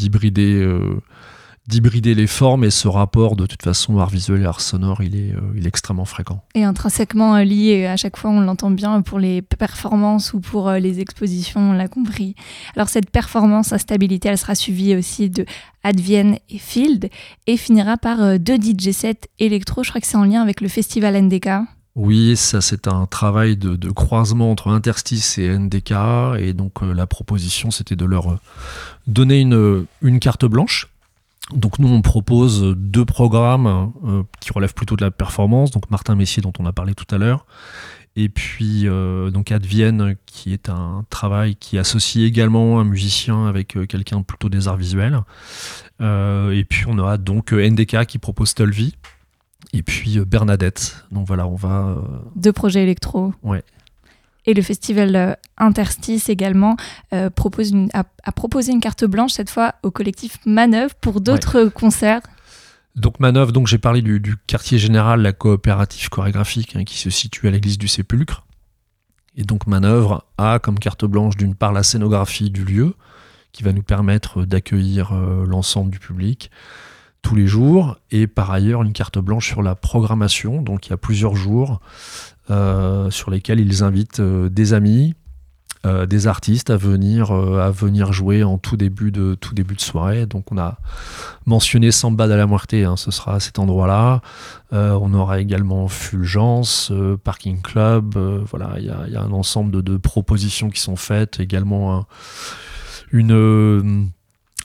d'hybrider 1.67 2.13
les 2.13 2.27
formes 2.27 2.65
et 2.65 2.69
ce 2.69 2.89
rapport 2.89 3.37
de 3.37 3.45
toute 3.45 3.63
façon 3.63 3.97
art 3.99 4.09
visuel 4.09 4.41
et 4.41 4.45
art 4.45 4.59
sonore 4.59 5.01
il 5.01 5.15
est, 5.15 5.33
euh, 5.33 5.65
extrêmement 5.65 6.03
fréquent. 6.03 6.43
Et 6.53 6.65
intrinsèquement 6.65 7.35
euh, 7.35 7.43
lié, 7.43 7.85
à 7.85 7.95
chaque 7.95 8.17
fois 8.17 8.31
on 8.31 8.41
l'entend 8.41 8.69
bien 8.69 9.01
pour 9.01 9.17
les 9.17 9.41
performances 9.41 10.33
ou 10.33 10.41
pour 10.41 10.71
les 10.71 10.99
expositions, 10.99 11.71
on 11.71 11.73
l'a 11.73 11.87
compris. 11.87 12.35
Alors 12.75 12.89
cette 12.89 13.09
performance 13.09 13.71
à 13.71 13.77
stabilité, 13.77 14.27
elle 14.27 14.37
sera 14.37 14.55
suivie 14.55 14.95
aussi 14.95 15.29
de 15.29 15.45
Advienne 15.83 16.37
et 16.49 16.57
Field 16.57 17.09
et 17.47 17.55
finira 17.55 17.95
par 17.95 18.39
deux 18.39 18.57
DJ 18.57 18.91
sets 18.91 19.29
électro, 19.39 19.83
je 19.83 19.89
crois 19.89 20.01
que 20.01 20.07
c'est 20.07 20.17
en 20.17 20.25
lien 20.25 20.41
avec 20.41 20.59
le 20.59 20.67
festival 20.67 21.15
NDK. 21.21 21.47
Oui, 21.95 22.37
ça 22.37 22.61
c'est 22.61 22.87
un 22.87 23.05
travail 23.05 23.57
de, 23.57 23.89
croisement 23.89 24.51
entre 24.51 24.69
Interstice 24.69 25.37
et 25.37 25.49
NDK 25.57 25.91
et 26.39 26.53
donc 26.53 26.81
euh, 26.81 26.93
la 26.93 27.05
proposition 27.05 27.69
c'était 27.69 27.97
de 27.97 28.05
leur 28.05 28.39
donner 29.07 29.41
une, 29.41 29.85
une 30.01 30.19
carte 30.19 30.45
blanche 30.45 30.87
donc 31.53 31.79
nous 31.79 31.89
on 31.89 32.01
propose 32.01 32.75
deux 32.77 33.03
programmes 33.03 33.91
euh, 34.05 34.23
qui 34.39 34.51
relèvent 34.53 34.73
plutôt 34.73 34.95
de 34.95 35.03
la 35.03 35.11
performance, 35.11 35.71
donc 35.71 35.89
Martin 35.91 36.15
Messier 36.15 36.41
dont 36.41 36.53
on 36.59 36.65
a 36.65 36.71
parlé 36.71 36.95
tout 36.95 37.13
à 37.13 37.17
l'heure, 37.17 37.45
et 38.15 38.29
puis 38.29 38.87
euh, 38.87 39.31
Advienne 39.49 40.15
qui 40.25 40.53
est 40.53 40.69
un 40.69 41.05
travail 41.09 41.55
qui 41.55 41.77
associe 41.77 42.25
également 42.25 42.79
un 42.79 42.83
musicien 42.83 43.47
avec 43.47 43.75
euh, 43.75 43.85
quelqu'un 43.85 44.21
plutôt 44.21 44.49
des 44.49 44.67
arts 44.67 44.77
visuels. 44.77 45.19
Euh, 46.01 46.51
et 46.51 46.63
puis 46.63 46.85
on 46.87 46.97
aura 46.97 47.17
donc 47.17 47.51
NDK 47.51 48.05
qui 48.05 48.17
propose 48.17 48.53
Tolvi. 48.53 48.95
Et 49.73 49.83
puis 49.83 50.19
Bernadette. 50.19 51.05
Donc 51.11 51.27
voilà, 51.27 51.47
on 51.47 51.55
va. 51.55 51.97
Deux 52.35 52.51
projets 52.51 52.83
électro. 52.83 53.33
Ouais. 53.43 53.63
Et 54.45 54.53
le 54.53 54.61
festival 54.61 55.15
euh, 55.15 55.33
Interstice 55.57 56.29
également 56.29 56.75
euh, 57.13 57.29
propose 57.29 57.71
une, 57.71 57.89
a, 57.93 58.03
a, 58.23 58.31
proposé 58.31 58.71
une 58.71 58.79
carte 58.79 59.05
blanche 59.05 59.33
cette 59.33 59.49
fois 59.49 59.75
au 59.83 59.91
collectif 59.91 60.37
Manœuvre 60.45 60.95
pour 60.95 61.21
d'autres 61.21 61.65
ouais. 61.65 61.71
concerts. 61.71 62.21
Donc 62.95 63.19
Manœuvre, 63.19 63.51
donc 63.51 63.67
j'ai 63.67 63.77
parlé 63.77 64.01
du, 64.01 64.19
du, 64.19 64.35
quartier 64.47 64.79
général, 64.79 65.21
la 65.21 65.31
coopérative 65.31 66.09
chorégraphique 66.09 66.75
hein, 66.75 66.83
qui 66.83 66.97
se 66.97 67.09
situe 67.09 67.47
à 67.47 67.51
l'église 67.51 67.77
du 67.77 67.87
Sépulcre. 67.87 68.43
Et 69.37 69.43
donc 69.43 69.67
Manœuvre 69.67 70.25
a 70.37 70.59
comme 70.59 70.79
carte 70.79 71.05
blanche 71.05 71.37
d'une 71.37 71.55
part 71.55 71.71
la 71.71 71.83
scénographie 71.83 72.49
du 72.49 72.65
lieu 72.65 72.95
qui 73.51 73.63
va 73.63 73.73
nous 73.73 73.83
permettre 73.83 74.43
d'accueillir 74.43 75.13
euh, 75.13 75.45
l'ensemble 75.45 75.91
du 75.91 75.99
public 75.99 76.51
tous 77.21 77.35
les 77.35 77.47
jours 77.47 77.97
et 78.11 78.27
par 78.27 78.51
ailleurs 78.51 78.83
une 78.83 78.93
carte 78.93 79.19
blanche 79.19 79.47
sur 79.47 79.61
la 79.61 79.75
programmation. 79.75 80.61
Donc 80.61 80.87
il 80.87 80.89
y 80.91 80.93
a 80.93 80.97
plusieurs 80.97 81.35
jours 81.35 81.79
euh, 82.49 83.09
sur 83.11 83.31
lesquels 83.31 83.59
ils 83.59 83.83
invitent 83.83 84.19
euh, 84.19 84.49
des 84.49 84.73
amis, 84.73 85.13
euh, 85.85 86.05
des 86.05 86.27
artistes 86.27 86.69
à 86.69 86.77
venir, 86.77 87.31
à 87.31 87.71
venir 87.71 88.11
jouer 88.11 88.43
en 88.43 88.57
tout 88.57 88.77
début, 88.77 89.11
de, 89.11 89.35
tout 89.35 89.53
début 89.53 89.75
de 89.75 89.81
soirée. 89.81 90.25
Donc 90.25 90.51
on 90.51 90.57
a 90.57 90.77
mentionné 91.45 91.91
Samba 91.91 92.27
de 92.27 92.33
la 92.33 92.47
Muerte, 92.47 92.73
hein, 92.73 92.97
ce 92.97 93.11
sera 93.11 93.35
à 93.35 93.39
cet 93.39 93.59
endroit-là. 93.59 94.21
on 94.71 95.13
aura 95.13 95.39
également 95.39 95.87
Fulgence, 95.87 96.91
Parking 97.23 97.61
Club. 97.61 98.17
voilà, 98.49 98.73
il 98.77 98.83
y, 98.83 99.11
y, 99.11 99.15
a 99.15 99.21
un 99.21 99.31
ensemble 99.31 99.83
de, 99.83 99.97
propositions 99.97 100.69
qui 100.69 100.81
sont 100.81 100.95
faites. 100.95 101.39
Également 101.39 101.95
un, 101.95 102.05
une 103.11 104.11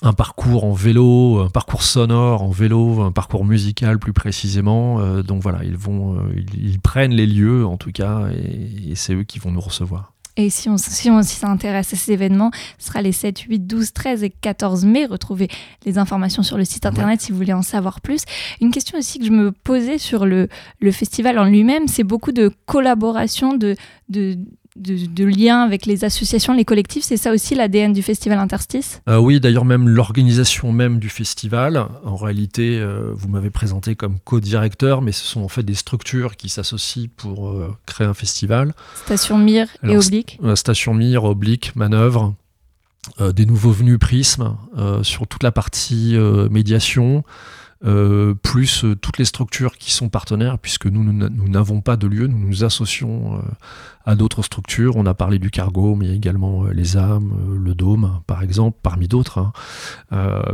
un 0.02 0.12
parcours 0.12 0.64
en 0.64 0.72
vélo, 0.72 1.40
un 1.40 1.48
parcours 1.48 1.82
sonore 1.82 2.42
en 2.42 2.50
vélo, 2.50 3.00
un 3.00 3.12
parcours 3.12 3.44
musical 3.44 3.98
plus 3.98 4.12
précisément. 4.12 5.00
Euh, 5.00 5.22
donc 5.22 5.42
voilà, 5.42 5.64
ils 5.64 5.76
vont, 5.76 6.16
euh, 6.16 6.20
ils, 6.36 6.70
ils, 6.70 6.80
prennent 6.80 7.14
les 7.14 7.26
lieux 7.26 7.66
en 7.66 7.76
tout 7.76 7.92
cas, 7.92 8.28
et, 8.30 8.90
et 8.90 8.94
c'est 8.94 9.14
eux 9.14 9.24
qui 9.24 9.38
vont 9.38 9.50
nous 9.50 9.60
recevoir. 9.60 10.12
Et 10.36 10.50
si 10.50 10.68
on, 10.68 10.76
si 10.76 11.10
on 11.10 11.22
s'intéresse 11.22 11.94
à 11.94 11.96
ces 11.96 12.12
événements, 12.12 12.50
ce 12.78 12.88
sera 12.88 13.00
les 13.00 13.12
7, 13.12 13.40
8, 13.40 13.66
12, 13.66 13.92
13 13.92 14.22
et 14.22 14.30
14 14.30 14.84
mai. 14.84 15.06
Retrouvez 15.06 15.48
les 15.86 15.96
informations 15.96 16.42
sur 16.42 16.58
le 16.58 16.64
site 16.66 16.84
internet 16.84 17.20
ouais. 17.20 17.24
si 17.24 17.32
vous 17.32 17.38
voulez 17.38 17.54
en 17.54 17.62
savoir 17.62 18.02
plus. 18.02 18.22
Une 18.60 18.70
question 18.70 18.98
aussi 18.98 19.18
que 19.18 19.24
je 19.24 19.30
me 19.30 19.50
posais 19.50 19.96
sur 19.96 20.26
le, 20.26 20.48
le 20.78 20.92
festival 20.92 21.38
en 21.38 21.44
lui-même, 21.44 21.88
c'est 21.88 22.04
beaucoup 22.04 22.32
de 22.32 22.52
collaboration, 22.66 23.54
de, 23.54 23.76
de, 24.10 24.36
de, 24.76 25.06
de 25.06 25.24
lien 25.24 25.60
avec 25.62 25.86
les 25.86 26.04
associations, 26.04 26.52
les 26.52 26.64
collectifs. 26.64 27.04
C'est 27.04 27.16
ça 27.16 27.32
aussi 27.32 27.54
l'ADN 27.54 27.92
du 27.92 28.02
festival 28.02 28.38
Interstice? 28.38 29.00
Euh, 29.08 29.18
Oui, 29.18 29.40
d'ailleurs 29.40 29.64
même 29.64 29.88
l'organisation 29.88 30.72
même 30.72 30.98
du 30.98 31.08
festival. 31.08 31.86
En 32.04 32.16
réalité, 32.16 32.78
euh, 32.78 33.10
vous 33.14 33.28
m'avez 33.28 33.50
présenté 33.50 33.96
comme 33.96 34.18
co-directeur, 34.24 35.02
mais 35.02 35.12
ce 35.12 35.24
sont 35.24 35.40
en 35.42 35.48
fait 35.48 35.62
des 35.62 35.74
structures 35.74 36.36
qui 36.36 36.48
s'associent 36.48 37.08
pour 37.16 37.48
euh, 37.48 37.74
créer 37.86 38.06
un 38.06 38.14
festival. 38.14 38.74
Station 39.04 39.38
Mire 39.38 39.68
Alors, 39.82 39.94
et 39.94 39.98
Oblique. 39.98 40.38
Station 40.54 40.94
Mire, 40.94 41.24
Oblique, 41.24 41.74
Manœuvre. 41.76 42.34
Euh, 43.20 43.30
des 43.30 43.46
nouveaux 43.46 43.70
venus 43.70 44.00
Prisme 44.00 44.56
euh, 44.76 45.04
sur 45.04 45.28
toute 45.28 45.44
la 45.44 45.52
partie 45.52 46.16
euh, 46.16 46.48
médiation, 46.48 47.22
euh, 47.86 48.34
plus 48.34 48.84
euh, 48.84 48.96
toutes 48.96 49.18
les 49.18 49.24
structures 49.24 49.76
qui 49.78 49.92
sont 49.92 50.08
partenaires, 50.08 50.58
puisque 50.58 50.86
nous, 50.86 51.04
nous 51.04 51.48
n'avons 51.48 51.80
pas 51.80 51.96
de 51.96 52.08
lieu, 52.08 52.26
nous 52.26 52.38
nous 52.38 52.64
associons 52.64 53.36
euh, 53.36 53.40
à 54.04 54.16
d'autres 54.16 54.42
structures. 54.42 54.96
On 54.96 55.06
a 55.06 55.14
parlé 55.14 55.38
du 55.38 55.50
cargo, 55.50 55.94
mais 55.94 56.08
également 56.08 56.64
les 56.64 56.96
âmes, 56.96 57.32
le 57.62 57.74
dôme, 57.74 58.20
par 58.26 58.42
exemple, 58.42 58.78
parmi 58.82 59.06
d'autres. 59.06 59.38
Hein. 59.38 59.52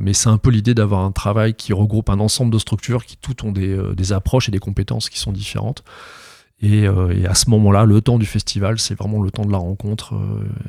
mais 0.02 0.12
c'est 0.12 0.28
un 0.28 0.38
peu 0.38 0.50
l'idée 0.50 0.74
d'avoir 0.74 1.04
un 1.04 1.12
travail 1.12 1.54
qui 1.54 1.72
regroupe 1.72 2.10
un 2.10 2.20
ensemble 2.20 2.52
de 2.52 2.58
structures 2.58 3.04
qui 3.04 3.16
toutes 3.16 3.44
ont 3.44 3.52
des, 3.52 4.12
approches 4.12 4.48
et 4.48 4.52
des 4.52 4.58
compétences 4.58 5.08
qui 5.08 5.18
sont 5.18 5.32
différentes. 5.32 5.84
Et, 6.60 6.86
à 6.86 7.34
ce 7.34 7.50
moment-là, 7.50 7.84
le 7.84 8.00
temps 8.00 8.18
du 8.18 8.26
festival, 8.26 8.78
c'est 8.78 8.94
vraiment 8.94 9.22
le 9.22 9.30
temps 9.30 9.44
de 9.44 9.52
la 9.52 9.58
rencontre 9.58 10.14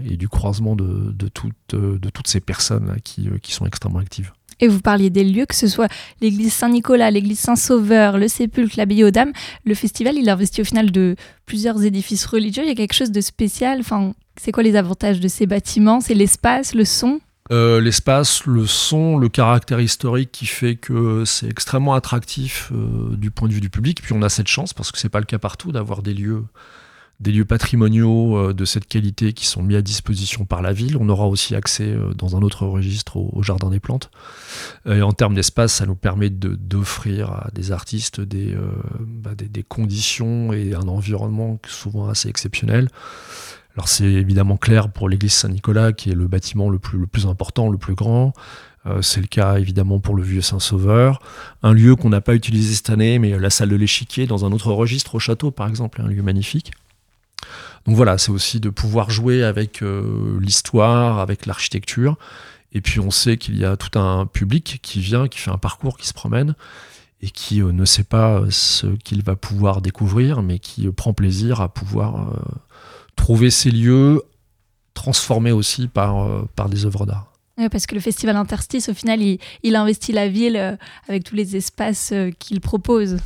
et 0.05 0.17
du 0.17 0.27
croisement 0.27 0.75
de, 0.75 1.11
de, 1.11 1.27
toute, 1.29 1.75
de 1.75 2.09
toutes 2.09 2.27
ces 2.27 2.41
personnes 2.41 2.97
qui, 3.03 3.29
sont 3.53 3.65
extrêmement 3.65 3.99
actives. 3.99 4.33
Et 4.63 4.69
vous 4.69 4.79
parliez 4.79 5.09
des 5.09 5.25
lieux, 5.25 5.45
que 5.45 5.55
ce 5.55 5.67
soit 5.67 5.91
l'église 6.21 6.53
Saint-Nicolas, 6.53 7.11
l'église 7.11 7.39
Saint-Sauveur, 7.39 8.17
le 8.17 8.29
Sépulcre, 8.29 8.75
l'abbaye 8.77 9.03
aux 9.03 9.11
Dames. 9.11 9.33
Le 9.65 9.75
festival, 9.75 10.15
il 10.15 10.29
investit 10.29 10.61
au 10.61 10.63
final 10.63 10.89
de 10.89 11.17
plusieurs 11.45 11.83
édifices 11.83 12.25
religieux. 12.25 12.63
Il 12.63 12.69
y 12.69 12.71
a 12.71 12.75
quelque 12.75 12.93
chose 12.93 13.11
de 13.11 13.19
spécial? 13.19 13.81
Enfin, 13.81 14.13
c'est 14.41 14.53
quoi 14.53 14.63
les 14.63 14.77
avantages 14.77 15.19
de 15.19 15.27
ces 15.27 15.47
bâtiments? 15.47 15.99
C'est 15.99 16.13
l'espace, 16.13 16.75
le 16.75 16.85
son? 16.85 17.19
Euh, 17.51 17.81
l'espace, 17.81 18.45
le 18.45 18.65
son, 18.65 19.17
le 19.17 19.27
caractère 19.27 19.81
historique 19.81 20.31
qui 20.31 20.45
fait 20.45 20.75
que 20.75 21.25
c'est 21.25 21.49
extrêmement 21.49 21.93
attractif 21.93 22.71
euh, 22.71 23.17
du 23.17 23.31
point 23.31 23.49
de 23.49 23.53
vue 23.53 23.59
du 23.59 23.69
public. 23.69 24.01
Puis 24.01 24.13
on 24.13 24.21
a 24.21 24.29
cette 24.29 24.47
chance, 24.47 24.73
parce 24.73 24.93
que 24.93 24.97
c'est 24.97 25.09
pas 25.09 25.19
le 25.19 25.25
cas 25.25 25.39
partout, 25.39 25.73
d'avoir 25.73 26.03
des 26.03 26.13
lieux, 26.13 26.45
des 27.19 27.31
lieux 27.31 27.45
patrimoniaux 27.45 28.37
euh, 28.37 28.53
de 28.53 28.65
cette 28.65 28.87
qualité 28.87 29.33
qui 29.33 29.45
sont 29.45 29.63
mis 29.63 29.75
à 29.75 29.81
disposition 29.81 30.45
par 30.45 30.61
la 30.61 30.73
ville. 30.73 30.97
On 30.97 31.09
aura 31.09 31.27
aussi 31.27 31.55
accès 31.55 31.87
euh, 31.87 32.13
dans 32.13 32.35
un 32.35 32.41
autre 32.41 32.65
registre 32.65 33.17
au, 33.17 33.41
Jardin 33.41 33.69
des 33.69 33.79
Plantes. 33.79 34.11
Et 34.85 35.01
en 35.01 35.11
termes 35.13 35.33
d'espace, 35.33 35.73
ça 35.73 35.85
nous 35.85 35.95
permet 35.95 36.29
d'offrir 36.29 37.31
à 37.31 37.49
des 37.53 37.71
artistes 37.71 38.21
des, 38.21 38.53
euh, 38.53 38.67
bah, 38.99 39.31
des, 39.35 39.63
conditions 39.63 40.53
et 40.53 40.73
un 40.73 40.87
environnement 40.87 41.59
souvent 41.67 42.09
assez 42.09 42.29
exceptionnel. 42.29 42.89
Alors 43.75 43.87
c'est 43.87 44.05
évidemment 44.05 44.57
clair 44.57 44.89
pour 44.89 45.09
l'église 45.09 45.33
Saint-Nicolas, 45.33 45.93
qui 45.93 46.11
est 46.11 46.15
le 46.15 46.27
bâtiment 46.27 46.69
le 46.69 46.77
plus 46.77 47.25
important, 47.25 47.69
le 47.69 47.79
plus 47.79 47.95
grand. 47.95 48.33
c'est 49.01 49.19
le 49.19 49.25
cas 49.25 49.57
évidemment 49.57 49.99
pour 49.99 50.13
le 50.13 50.21
vieux 50.21 50.41
Saint-Sauveur. 50.41 51.19
Un 51.63 51.73
lieu 51.73 51.95
qu'on 51.95 52.09
n'a 52.09 52.21
pas 52.21 52.35
utilisé 52.35 52.75
cette 52.75 52.91
année, 52.91 53.17
mais 53.17 53.39
la 53.39 53.49
salle 53.49 53.69
de 53.69 53.75
l'échiquier 53.75 54.27
dans 54.27 54.45
un 54.45 54.51
autre 54.51 54.71
registre 54.71 55.15
au 55.15 55.19
château 55.19 55.49
par 55.49 55.67
exemple, 55.67 56.01
un 56.01 56.07
lieu 56.07 56.21
magnifique. 56.21 56.71
Donc 57.85 57.95
voilà, 57.95 58.17
c'est 58.17 58.31
aussi 58.31 58.59
de 58.59 58.69
pouvoir 58.69 59.09
jouer 59.09 59.43
avec 59.43 59.81
euh, 59.81 60.37
l'histoire, 60.39 61.19
avec 61.19 61.45
l'architecture. 61.45 62.17
Et 62.71 62.81
puis 62.81 62.99
on 62.99 63.11
sait 63.11 63.37
qu'il 63.37 63.57
y 63.57 63.65
a 63.65 63.77
tout 63.77 63.99
un 63.99 64.25
public 64.25 64.79
qui 64.81 64.99
vient, 64.99 65.27
qui 65.27 65.39
fait 65.39 65.51
un 65.51 65.57
parcours, 65.57 65.97
qui 65.97 66.07
se 66.07 66.13
promène 66.13 66.55
et 67.21 67.29
qui 67.29 67.61
euh, 67.61 67.71
ne 67.71 67.85
sait 67.85 68.03
pas 68.03 68.39
euh, 68.39 68.47
ce 68.49 68.87
qu'il 68.87 69.21
va 69.21 69.35
pouvoir 69.35 69.81
découvrir, 69.81 70.41
mais 70.41 70.59
qui 70.59 70.89
prend 70.91 71.13
plaisir 71.13 71.61
à 71.61 71.69
pouvoir 71.69 72.33
trouver 73.15 73.51
ces 73.51 73.71
lieux 73.71 74.23
transformés 74.93 75.51
aussi 75.51 75.87
par, 75.87 76.27
des 76.69 76.85
œuvres 76.85 77.05
d'art. 77.05 77.31
Oui, 77.57 77.69
parce 77.69 77.85
que 77.85 77.95
le 77.95 78.01
festival 78.01 78.35
Interstice, 78.35 78.89
au 78.89 78.93
final, 78.93 79.19
il 79.21 79.75
investit 79.75 80.11
la 80.11 80.27
ville 80.27 80.77
avec 81.07 81.23
tous 81.23 81.35
les 81.35 81.55
espaces 81.55 82.13
qu'il 82.39 82.61
propose. 82.61 83.17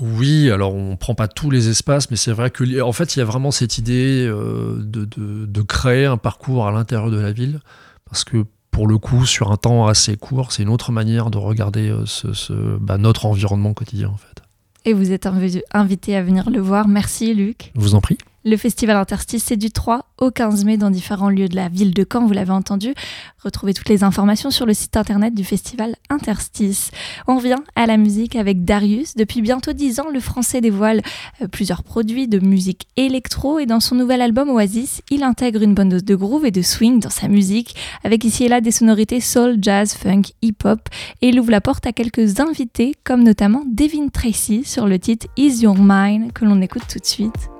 Oui, 0.00 0.50
alors 0.50 0.74
on 0.74 0.96
prend 0.96 1.14
pas 1.14 1.28
tous 1.28 1.50
les 1.50 1.68
espaces, 1.68 2.10
mais 2.10 2.16
c'est 2.16 2.32
vrai 2.32 2.50
que 2.50 2.80
en 2.80 2.92
fait 2.92 3.16
il 3.16 3.18
y 3.18 3.22
a 3.22 3.24
vraiment 3.24 3.50
cette 3.50 3.78
idée 3.78 4.26
euh, 4.26 4.76
de, 4.80 5.62
créer 5.62 6.06
un 6.06 6.16
parcours 6.16 6.66
à 6.66 6.72
l'intérieur 6.72 7.10
de 7.10 7.18
la 7.18 7.32
ville, 7.32 7.60
parce 8.04 8.24
que 8.24 8.44
pour 8.70 8.86
le 8.86 8.98
coup, 8.98 9.26
sur 9.26 9.50
un 9.50 9.56
temps 9.56 9.86
assez 9.86 10.16
court, 10.16 10.52
c'est 10.52 10.62
une 10.62 10.68
autre 10.68 10.92
manière 10.92 11.30
de 11.30 11.38
regarder 11.38 11.88
euh, 11.88 12.06
ce, 12.06 12.52
bah, 12.78 12.96
notre 12.96 13.26
environnement 13.26 13.74
quotidien 13.74 14.08
en 14.08 14.16
fait. 14.16 14.42
Et 14.84 14.92
vous 14.92 15.10
êtes 15.10 15.28
invité 15.72 16.16
à 16.16 16.22
venir 16.22 16.48
le 16.48 16.60
voir. 16.60 16.86
Merci 16.86 17.34
Luc. 17.34 17.72
Je 17.74 17.80
vous 17.80 17.94
en 17.94 18.00
prie. 18.00 18.18
Le 18.44 18.56
festival 18.56 18.96
Interstice, 18.96 19.44
c'est 19.44 19.56
du 19.56 19.70
3 19.70 20.06
au 20.18 20.30
15 20.30 20.64
mai 20.64 20.76
dans 20.76 20.90
différents 20.90 21.28
lieux 21.28 21.48
de 21.48 21.56
la 21.56 21.68
ville 21.68 21.92
de 21.92 22.06
Caen, 22.10 22.24
vous 22.24 22.32
l'avez 22.32 22.52
entendu. 22.52 22.94
Retrouvez 23.42 23.74
toutes 23.74 23.88
les 23.88 24.04
informations 24.04 24.52
sur 24.52 24.64
le 24.64 24.74
site 24.74 24.96
internet 24.96 25.34
du 25.34 25.42
festival 25.42 25.96
Interstice. 26.08 26.92
On 27.26 27.36
revient 27.36 27.58
à 27.74 27.86
la 27.86 27.96
musique 27.96 28.36
avec 28.36 28.64
Darius. 28.64 29.16
Depuis 29.16 29.42
bientôt 29.42 29.72
10 29.72 29.98
ans, 29.98 30.10
le 30.12 30.20
français 30.20 30.60
dévoile 30.60 31.02
euh, 31.42 31.48
plusieurs 31.48 31.82
produits 31.82 32.28
de 32.28 32.38
musique 32.38 32.86
électro 32.96 33.58
et 33.58 33.66
dans 33.66 33.80
son 33.80 33.96
nouvel 33.96 34.22
album 34.22 34.50
Oasis, 34.50 35.02
il 35.10 35.24
intègre 35.24 35.62
une 35.62 35.74
bonne 35.74 35.88
dose 35.88 36.04
de 36.04 36.14
groove 36.14 36.46
et 36.46 36.52
de 36.52 36.62
swing 36.62 37.00
dans 37.00 37.10
sa 37.10 37.26
musique, 37.26 37.74
avec 38.04 38.22
ici 38.22 38.44
et 38.44 38.48
là 38.48 38.60
des 38.60 38.70
sonorités 38.70 39.20
soul, 39.20 39.58
jazz, 39.60 39.94
funk, 39.94 40.22
hip-hop 40.42 40.80
et 41.22 41.30
il 41.30 41.40
ouvre 41.40 41.50
la 41.50 41.60
porte 41.60 41.86
à 41.86 41.92
quelques 41.92 42.38
invités 42.38 42.94
comme 43.02 43.24
notamment 43.24 43.64
Devin 43.66 44.08
Tracy 44.08 44.62
sur 44.64 44.86
le 44.86 45.00
titre 45.00 45.26
Is 45.36 45.62
Your 45.62 45.76
Mind 45.76 46.32
que 46.32 46.44
l'on 46.44 46.62
écoute 46.62 46.84
tout 46.88 47.00
de 47.00 47.04
suite. 47.04 47.57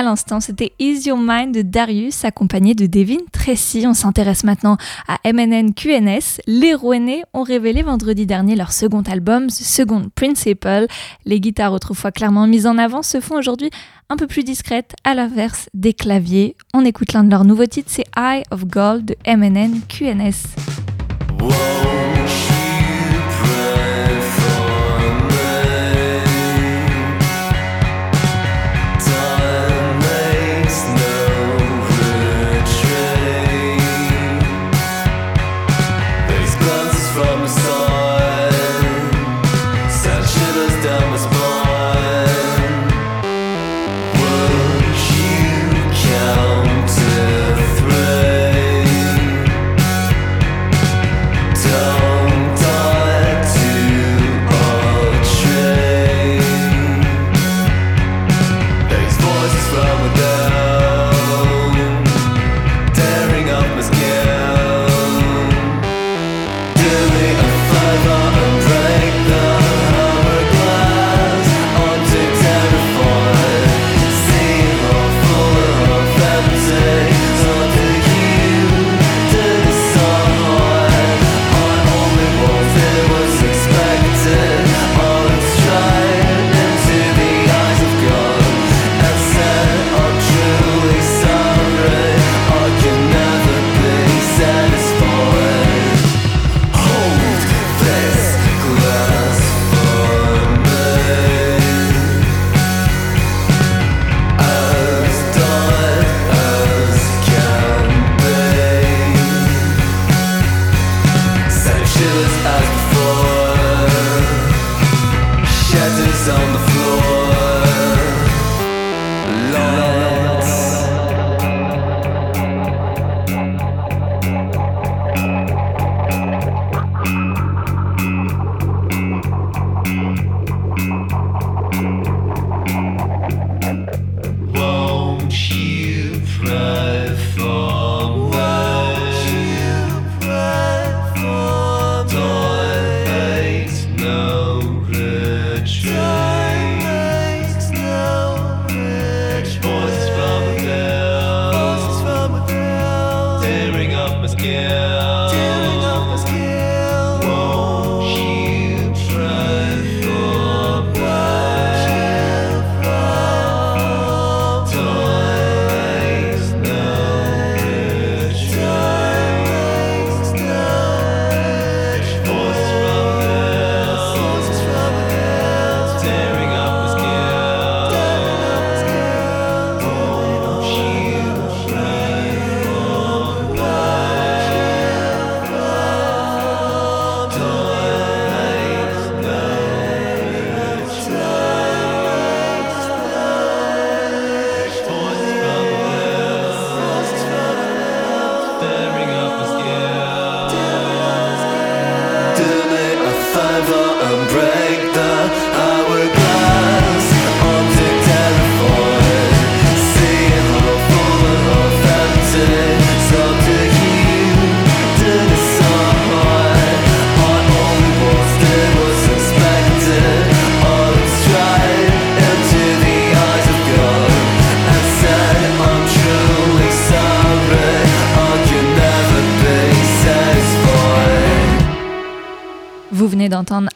À 0.00 0.02
l'instant, 0.02 0.40
c'était 0.40 0.72
Ease 0.78 1.04
Your 1.04 1.18
Mind 1.20 1.54
de 1.54 1.60
Darius, 1.60 2.24
accompagné 2.24 2.74
de 2.74 2.86
Devin 2.86 3.18
Tracy. 3.32 3.84
On 3.86 3.92
s'intéresse 3.92 4.44
maintenant 4.44 4.78
à 5.06 5.18
MNN 5.30 5.74
QNS. 5.74 6.40
Les 6.46 6.72
Rouennais 6.72 7.22
ont 7.34 7.42
révélé 7.42 7.82
vendredi 7.82 8.24
dernier 8.24 8.56
leur 8.56 8.72
second 8.72 9.02
album, 9.02 9.48
The 9.48 9.62
Second 9.62 10.08
Principle. 10.14 10.86
Les 11.26 11.38
guitares, 11.38 11.74
autrefois 11.74 12.12
clairement 12.12 12.46
mises 12.46 12.66
en 12.66 12.78
avant, 12.78 13.02
se 13.02 13.20
font 13.20 13.36
aujourd'hui 13.36 13.68
un 14.08 14.16
peu 14.16 14.26
plus 14.26 14.42
discrètes, 14.42 14.94
à 15.04 15.12
l'inverse 15.12 15.68
des 15.74 15.92
claviers. 15.92 16.56
On 16.72 16.86
écoute 16.86 17.12
l'un 17.12 17.22
de 17.22 17.30
leurs 17.30 17.44
nouveaux 17.44 17.66
titres, 17.66 17.90
c'est 17.92 18.06
Eye 18.16 18.42
of 18.50 18.64
Gold 18.64 19.04
de 19.04 19.16
MNN 19.30 19.82
QNS. 19.86 20.46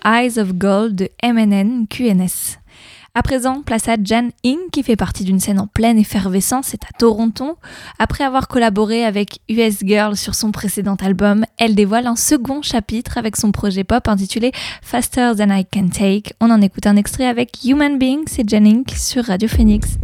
Eyes 0.04 0.38
of 0.38 0.54
Gold 0.54 0.94
de 0.96 1.08
MNN 1.22 1.86
QNS. 1.88 2.58
À 3.14 3.22
présent, 3.22 3.62
place 3.62 3.88
à 3.88 3.94
Jan 4.02 4.30
Ing 4.42 4.58
qui 4.72 4.82
fait 4.82 4.96
partie 4.96 5.24
d'une 5.24 5.38
scène 5.38 5.60
en 5.60 5.68
pleine 5.68 5.98
effervescence, 5.98 6.66
c'est 6.70 6.84
à 6.84 6.88
Toronto. 6.98 7.58
Après 7.98 8.24
avoir 8.24 8.48
collaboré 8.48 9.04
avec 9.04 9.38
US 9.48 9.78
Girl 9.84 10.16
sur 10.16 10.34
son 10.34 10.50
précédent 10.50 10.96
album, 10.96 11.46
elle 11.56 11.74
dévoile 11.76 12.08
un 12.08 12.16
second 12.16 12.60
chapitre 12.60 13.16
avec 13.16 13.36
son 13.36 13.52
projet 13.52 13.84
pop 13.84 14.08
intitulé 14.08 14.50
Faster 14.82 15.32
Than 15.38 15.54
I 15.54 15.64
Can 15.64 15.88
Take. 15.88 16.34
On 16.40 16.50
en 16.50 16.60
écoute 16.60 16.86
un 16.86 16.96
extrait 16.96 17.26
avec 17.26 17.64
Human 17.64 17.98
Being, 17.98 18.24
c'est 18.26 18.48
Jan 18.48 18.64
Ing 18.64 18.84
sur 18.96 19.24
Radio 19.24 19.48
Phoenix. 19.48 19.96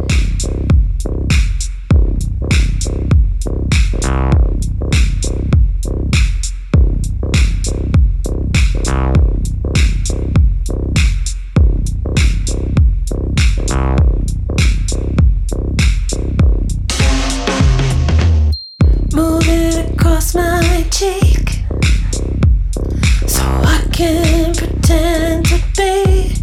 across 20.21 20.35
my 20.35 20.85
cheek 20.91 21.49
so 23.27 23.41
I 23.43 23.83
can 23.91 24.53
pretend 24.53 25.45
to 25.47 25.59
be 25.75 26.35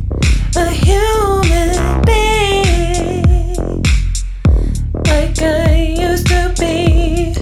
a 0.57 0.70
human 0.70 2.03
being 2.03 3.83
like 5.07 5.41
I 5.41 5.95
used 5.97 6.26
to 6.26 6.53
be. 6.59 7.35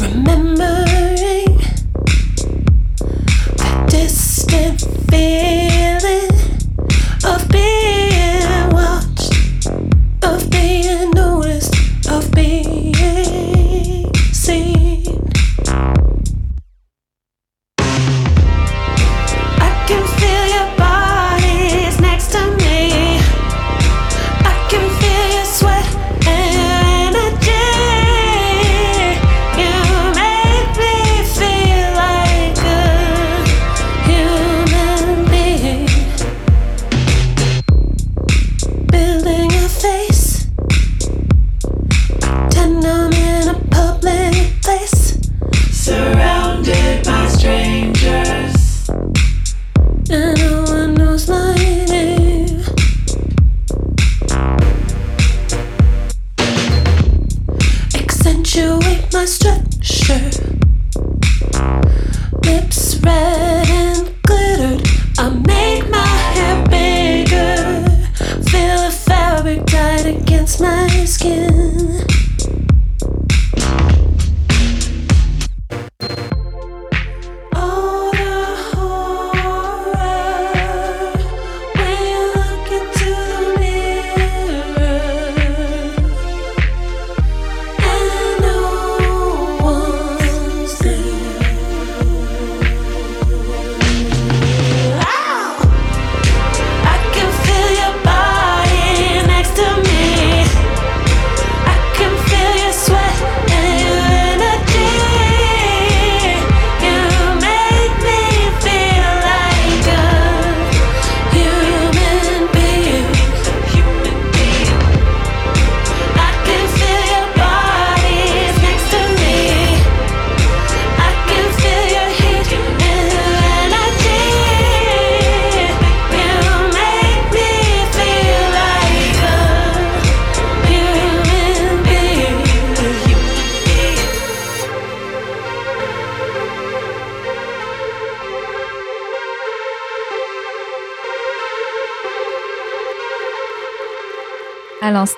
Remembering 0.00 1.58
that 3.56 3.86
distant 3.88 4.80
feeling. 5.10 6.03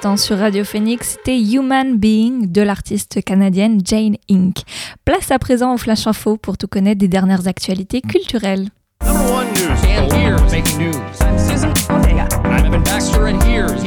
L'instant 0.07 0.17
sur 0.17 0.39
Radio 0.39 0.63
Phoenix, 0.63 1.17
c'était 1.17 1.41
Human 1.41 1.97
Being 1.97 2.53
de 2.53 2.63
l'artiste 2.63 3.25
canadienne 3.25 3.81
Jane 3.85 4.17
Inc. 4.31 4.63
Place 5.05 5.33
à 5.33 5.39
présent 5.39 5.75
au 5.75 5.79
Flash 5.79 6.07
Info 6.07 6.37
pour 6.37 6.57
tout 6.57 6.69
connaître 6.69 6.99
des 6.99 7.09
dernières 7.09 7.49
actualités 7.49 8.03
culturelles. 8.03 8.69
Number 9.05 9.33
one 9.33 9.47
news. 9.55 9.69
And 9.85 10.13
here's 10.13 10.53
making 10.53 10.79
news. 10.79 10.95
I'm 11.21 11.39
Susan 11.39 11.73
Ortega. 11.91 12.29
I'm 12.45 12.65
Evan 12.65 12.83
Baxter, 12.83 13.27
and 13.27 13.43
here's 13.43 13.83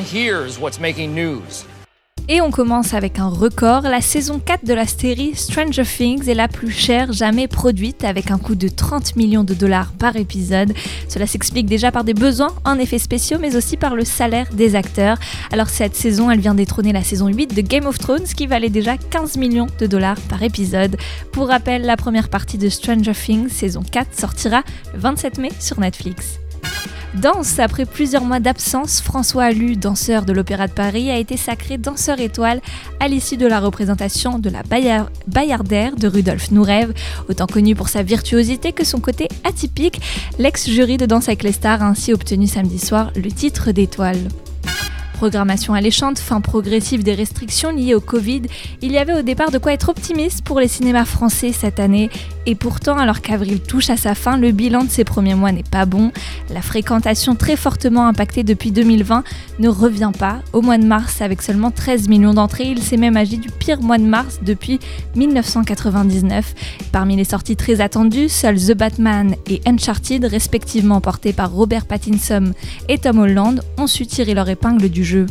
here's 0.00 0.58
what's 0.58 0.78
making 0.78 1.14
news? 1.14 1.64
Et 2.30 2.42
on 2.42 2.50
commence 2.50 2.92
avec 2.92 3.18
un 3.18 3.28
record. 3.28 3.82
La 3.84 4.02
saison 4.02 4.38
4 4.38 4.66
de 4.66 4.74
la 4.74 4.86
série 4.86 5.34
Stranger 5.34 5.84
Things 5.84 6.28
est 6.28 6.34
la 6.34 6.46
plus 6.46 6.70
chère 6.70 7.10
jamais 7.10 7.48
produite 7.48 8.04
avec 8.04 8.30
un 8.30 8.36
coût 8.36 8.54
de 8.54 8.68
30 8.68 9.16
millions 9.16 9.44
de 9.44 9.54
dollars 9.54 9.92
par 9.92 10.14
épisode. 10.14 10.74
Cela 11.08 11.26
s'explique 11.26 11.64
déjà 11.64 11.90
par 11.90 12.04
des 12.04 12.12
besoins 12.12 12.54
en 12.66 12.78
effets 12.78 12.98
spéciaux 12.98 13.38
mais 13.40 13.56
aussi 13.56 13.78
par 13.78 13.94
le 13.94 14.04
salaire 14.04 14.48
des 14.52 14.74
acteurs. 14.74 15.16
Alors 15.52 15.70
cette 15.70 15.96
saison, 15.96 16.30
elle 16.30 16.40
vient 16.40 16.54
détrôner 16.54 16.92
la 16.92 17.02
saison 17.02 17.28
8 17.28 17.54
de 17.56 17.62
Game 17.62 17.86
of 17.86 17.98
Thrones 17.98 18.24
qui 18.36 18.46
valait 18.46 18.68
déjà 18.68 18.98
15 18.98 19.38
millions 19.38 19.68
de 19.78 19.86
dollars 19.86 20.20
par 20.28 20.42
épisode. 20.42 20.98
Pour 21.32 21.48
rappel, 21.48 21.80
la 21.80 21.96
première 21.96 22.28
partie 22.28 22.58
de 22.58 22.68
Stranger 22.68 23.12
Things 23.12 23.48
saison 23.48 23.82
4 23.90 24.08
sortira 24.14 24.64
le 24.92 25.00
27 25.00 25.38
mai 25.38 25.50
sur 25.58 25.80
Netflix. 25.80 26.40
Danse, 27.14 27.58
après 27.58 27.86
plusieurs 27.86 28.24
mois 28.24 28.38
d'absence, 28.38 29.00
François 29.00 29.44
Allu, 29.44 29.76
danseur 29.76 30.24
de 30.24 30.32
l'Opéra 30.32 30.68
de 30.68 30.72
Paris, 30.72 31.10
a 31.10 31.16
été 31.16 31.36
sacré 31.36 31.78
danseur 31.78 32.20
étoile 32.20 32.60
à 33.00 33.08
l'issue 33.08 33.36
de 33.36 33.46
la 33.46 33.60
représentation 33.60 34.38
de 34.38 34.50
la 34.50 34.62
Bayard- 34.62 35.10
Bayardère 35.26 35.96
de 35.96 36.06
Rudolf 36.06 36.50
Nureyev. 36.50 36.92
Autant 37.28 37.46
connu 37.46 37.74
pour 37.74 37.88
sa 37.88 38.02
virtuosité 38.02 38.72
que 38.72 38.84
son 38.84 39.00
côté 39.00 39.28
atypique, 39.42 40.00
l'ex-jury 40.38 40.98
de 40.98 41.06
Danse 41.06 41.28
avec 41.28 41.42
les 41.42 41.52
stars 41.52 41.82
a 41.82 41.86
ainsi 41.86 42.12
obtenu 42.12 42.46
samedi 42.46 42.78
soir 42.78 43.10
le 43.16 43.32
titre 43.32 43.72
d'étoile. 43.72 44.28
Programmation 45.18 45.74
alléchante, 45.74 46.20
fin 46.20 46.40
progressive 46.40 47.02
des 47.02 47.12
restrictions 47.12 47.72
liées 47.72 47.96
au 47.96 48.00
Covid, 48.00 48.42
il 48.82 48.92
y 48.92 48.98
avait 48.98 49.18
au 49.18 49.22
départ 49.22 49.50
de 49.50 49.58
quoi 49.58 49.72
être 49.72 49.88
optimiste 49.88 50.42
pour 50.42 50.60
les 50.60 50.68
cinémas 50.68 51.06
français 51.06 51.50
cette 51.50 51.80
année. 51.80 52.08
Et 52.46 52.54
pourtant, 52.54 52.96
alors 52.96 53.20
qu'avril 53.20 53.60
touche 53.60 53.90
à 53.90 53.96
sa 53.96 54.14
fin, 54.14 54.36
le 54.36 54.52
bilan 54.52 54.84
de 54.84 54.90
ces 54.90 55.02
premiers 55.02 55.34
mois 55.34 55.50
n'est 55.50 55.64
pas 55.64 55.86
bon. 55.86 56.12
La 56.50 56.62
fréquentation 56.62 57.34
très 57.34 57.56
fortement 57.56 58.06
impactée 58.06 58.44
depuis 58.44 58.70
2020 58.70 59.24
ne 59.58 59.68
revient 59.68 60.12
pas. 60.16 60.38
Au 60.52 60.62
mois 60.62 60.78
de 60.78 60.86
mars, 60.86 61.20
avec 61.20 61.42
seulement 61.42 61.72
13 61.72 62.08
millions 62.08 62.32
d'entrées, 62.32 62.68
il 62.68 62.80
s'est 62.80 62.96
même 62.96 63.16
agi 63.16 63.38
du 63.38 63.50
pire 63.50 63.82
mois 63.82 63.98
de 63.98 64.06
mars 64.06 64.38
depuis 64.42 64.78
1999. 65.16 66.54
Parmi 66.92 67.16
les 67.16 67.24
sorties 67.24 67.56
très 67.56 67.80
attendues, 67.80 68.28
seuls 68.28 68.60
The 68.60 68.74
Batman 68.74 69.34
et 69.50 69.60
Uncharted, 69.66 70.24
respectivement 70.24 71.00
portés 71.00 71.32
par 71.32 71.50
Robert 71.50 71.86
Pattinson 71.86 72.52
et 72.88 72.98
Tom 72.98 73.18
Holland, 73.18 73.60
ont 73.78 73.88
su 73.88 74.06
tirer 74.06 74.34
leur 74.34 74.48
épingle 74.48 74.88
du 74.88 75.07
jeu. 75.08 75.26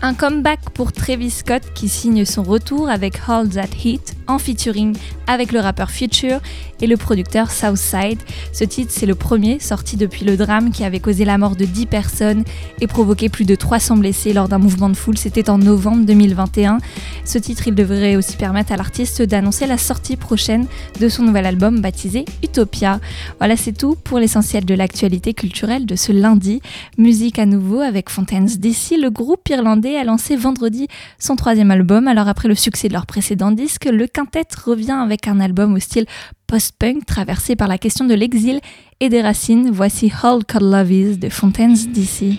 Un 0.00 0.14
comeback 0.14 0.70
pour 0.74 0.92
Travis 0.92 1.30
Scott 1.30 1.62
qui 1.74 1.88
signe 1.88 2.24
son 2.24 2.44
retour 2.44 2.88
avec 2.88 3.20
Hold 3.28 3.54
That 3.54 3.76
Heat 3.84 4.14
en 4.28 4.38
featuring 4.38 4.96
avec 5.26 5.50
le 5.50 5.58
rappeur 5.58 5.90
Future 5.90 6.40
et 6.80 6.86
le 6.86 6.96
producteur 6.96 7.50
Southside. 7.50 8.20
Ce 8.52 8.62
titre, 8.62 8.92
c'est 8.94 9.06
le 9.06 9.16
premier 9.16 9.58
sorti 9.58 9.96
depuis 9.96 10.24
le 10.24 10.36
drame 10.36 10.70
qui 10.70 10.84
avait 10.84 11.00
causé 11.00 11.24
la 11.24 11.36
mort 11.36 11.56
de 11.56 11.64
10 11.64 11.86
personnes 11.86 12.44
et 12.80 12.86
provoqué 12.86 13.28
plus 13.28 13.44
de 13.44 13.56
300 13.56 13.96
blessés 13.96 14.32
lors 14.32 14.48
d'un 14.48 14.58
mouvement 14.58 14.88
de 14.88 14.96
foule. 14.96 15.18
C'était 15.18 15.50
en 15.50 15.58
novembre 15.58 16.04
2021. 16.04 16.78
Ce 17.24 17.38
titre, 17.38 17.66
il 17.66 17.74
devrait 17.74 18.14
aussi 18.14 18.36
permettre 18.36 18.70
à 18.72 18.76
l'artiste 18.76 19.22
d'annoncer 19.22 19.66
la 19.66 19.78
sortie 19.78 20.16
prochaine 20.16 20.66
de 21.00 21.08
son 21.08 21.24
nouvel 21.24 21.44
album 21.44 21.80
baptisé 21.80 22.24
Utopia. 22.44 23.00
Voilà, 23.38 23.56
c'est 23.56 23.76
tout 23.76 23.96
pour 23.96 24.20
l'essentiel 24.20 24.64
de 24.64 24.74
l'actualité 24.74 25.34
culturelle 25.34 25.86
de 25.86 25.96
ce 25.96 26.12
lundi. 26.12 26.62
Musique 26.98 27.40
à 27.40 27.46
nouveau 27.46 27.80
avec 27.80 28.10
Fontaines 28.10 28.46
DC. 28.46 28.96
Le 29.00 29.10
groupe 29.10 29.48
irlandais 29.48 29.87
a 29.96 30.04
lancé 30.04 30.36
vendredi 30.36 30.88
son 31.18 31.36
troisième 31.36 31.70
album. 31.70 32.08
Alors 32.08 32.28
après 32.28 32.48
le 32.48 32.54
succès 32.54 32.88
de 32.88 32.92
leur 32.92 33.06
précédent 33.06 33.50
disque, 33.50 33.86
le 33.86 34.06
quintet 34.06 34.46
revient 34.64 34.98
avec 35.02 35.28
un 35.28 35.40
album 35.40 35.74
au 35.74 35.78
style 35.78 36.06
post-punk 36.46 37.06
traversé 37.06 37.56
par 37.56 37.68
la 37.68 37.78
question 37.78 38.04
de 38.04 38.14
l'exil 38.14 38.60
et 39.00 39.08
des 39.08 39.22
racines. 39.22 39.70
Voici 39.70 40.12
All 40.22 40.44
Cod 40.44 40.62
Love 40.62 41.18
de 41.18 41.28
Fontaines 41.28 41.74
DC. 41.74 42.38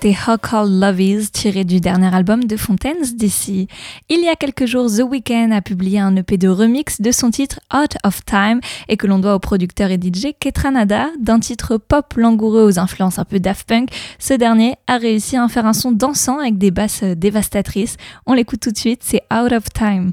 c'était 0.00 0.16
How 0.28 0.36
Cold 0.40 0.80
Love 0.80 1.00
Is, 1.00 1.30
tiré 1.32 1.64
du 1.64 1.80
dernier 1.80 2.14
album 2.14 2.44
de 2.44 2.56
Fontaines 2.56 3.02
DC. 3.16 3.66
Il 4.08 4.20
y 4.20 4.28
a 4.28 4.36
quelques 4.36 4.64
jours, 4.64 4.86
The 4.86 5.02
Weeknd 5.02 5.50
a 5.50 5.60
publié 5.60 5.98
un 5.98 6.14
EP 6.14 6.36
de 6.36 6.46
remix 6.46 7.00
de 7.00 7.10
son 7.10 7.32
titre 7.32 7.58
Out 7.74 7.96
of 8.04 8.24
Time 8.24 8.60
et 8.88 8.96
que 8.96 9.08
l'on 9.08 9.18
doit 9.18 9.34
au 9.34 9.40
producteur 9.40 9.90
et 9.90 9.96
DJ 9.96 10.34
Ketranada. 10.38 11.08
D'un 11.18 11.40
titre 11.40 11.78
pop 11.78 12.14
langoureux 12.14 12.62
aux 12.62 12.78
influences 12.78 13.18
un 13.18 13.24
peu 13.24 13.40
Daft 13.40 13.66
Punk, 13.68 13.90
ce 14.20 14.34
dernier 14.34 14.76
a 14.86 14.98
réussi 14.98 15.36
à 15.36 15.42
en 15.42 15.48
faire 15.48 15.66
un 15.66 15.72
son 15.72 15.90
dansant 15.90 16.38
avec 16.38 16.58
des 16.58 16.70
basses 16.70 17.02
dévastatrices. 17.02 17.96
On 18.24 18.34
l'écoute 18.34 18.60
tout 18.60 18.70
de 18.70 18.78
suite, 18.78 19.00
c'est 19.02 19.22
Out 19.34 19.50
of 19.50 19.64
Time. 19.74 20.12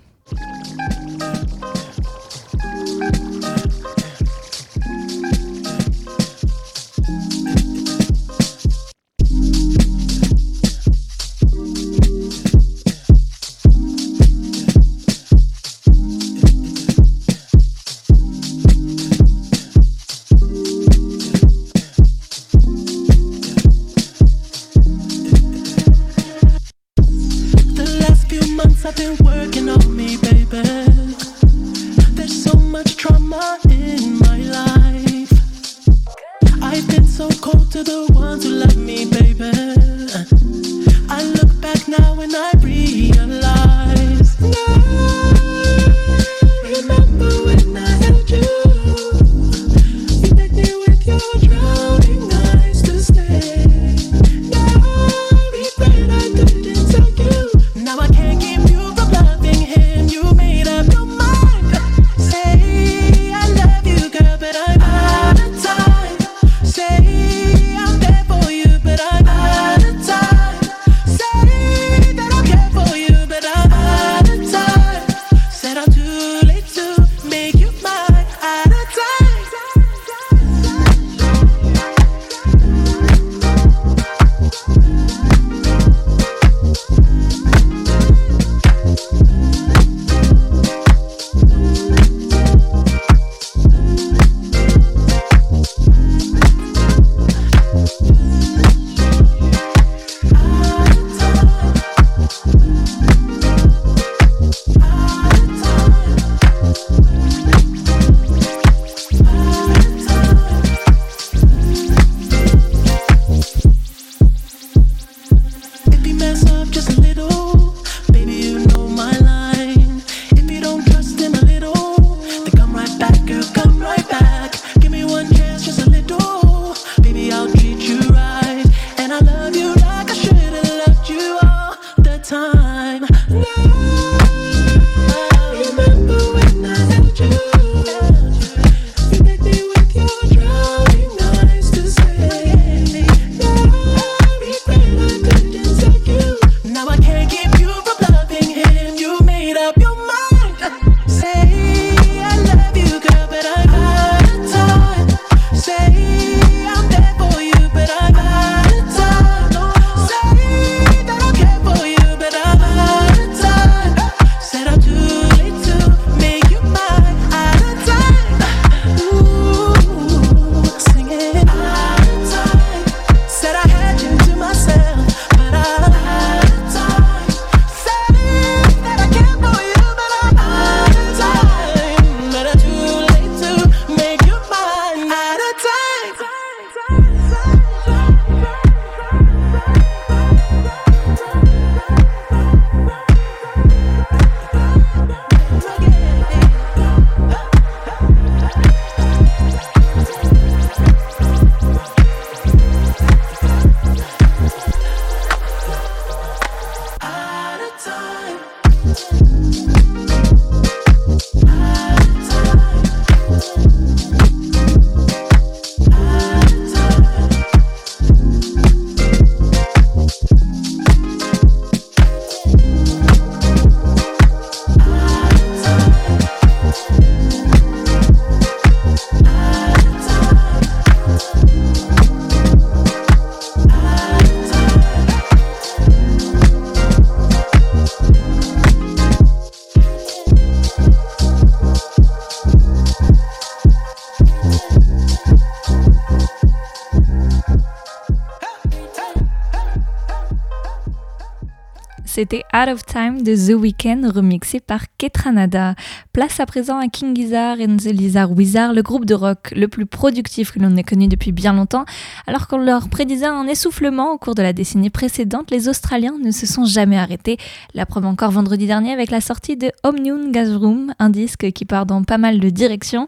C'était 252.16 252.45
Out 252.53 252.70
of 252.70 252.86
Time 252.86 253.24
de 253.24 253.36
The 253.36 253.59
Weeknd 253.59 254.09
remixé 254.09 254.61
par 254.61 254.84
Ketranada. 254.97 255.76
Place 256.13 256.39
à 256.39 256.45
présent 256.45 256.78
à 256.78 256.88
King 256.88 257.13
Gizzard 257.13 257.57
and 257.59 257.76
the 257.76 257.91
Lizard 257.91 258.32
Wizard, 258.32 258.72
le 258.72 258.82
groupe 258.82 259.03
de 259.03 259.13
rock 259.13 259.51
le 259.53 259.68
plus 259.68 259.86
productif 259.86 260.53
que 260.53 260.59
l'on 260.59 260.78
ait 260.78 260.84
connu 260.84 261.09
depuis 261.09 261.34
bien 261.34 261.51
longtemps. 261.51 261.84
Alors 262.26 262.47
qu'on 262.47 262.57
leur 262.57 262.88
prédisait 262.88 263.26
un 263.26 263.47
essoufflement 263.47 264.13
au 264.13 264.18
cours 264.18 264.34
de 264.34 264.41
la 264.41 264.53
décennie 264.53 264.89
précédente, 264.89 265.51
les 265.51 265.68
Australiens 265.68 266.16
ne 266.24 266.32
se 266.32 266.45
sont 266.45 266.63
jamais 266.63 266.97
arrêtés. 266.97 267.36
La 267.74 267.86
preuve 267.86 268.05
encore 268.05 268.32
vendredi 268.32 268.66
dernier 268.66 268.93
avec 268.93 269.11
la 269.11 269.20
sortie 269.20 269.57
de 269.57 269.74
Omnium 269.84 270.32
Gas 270.32 270.55
Room, 270.55 270.93
un 270.99 271.09
disque 271.09 271.51
qui 271.51 271.66
part 271.66 271.86
dans 271.86 272.01
pas 272.03 272.18
mal 272.18 272.39
de 272.39 272.49
directions, 272.49 273.07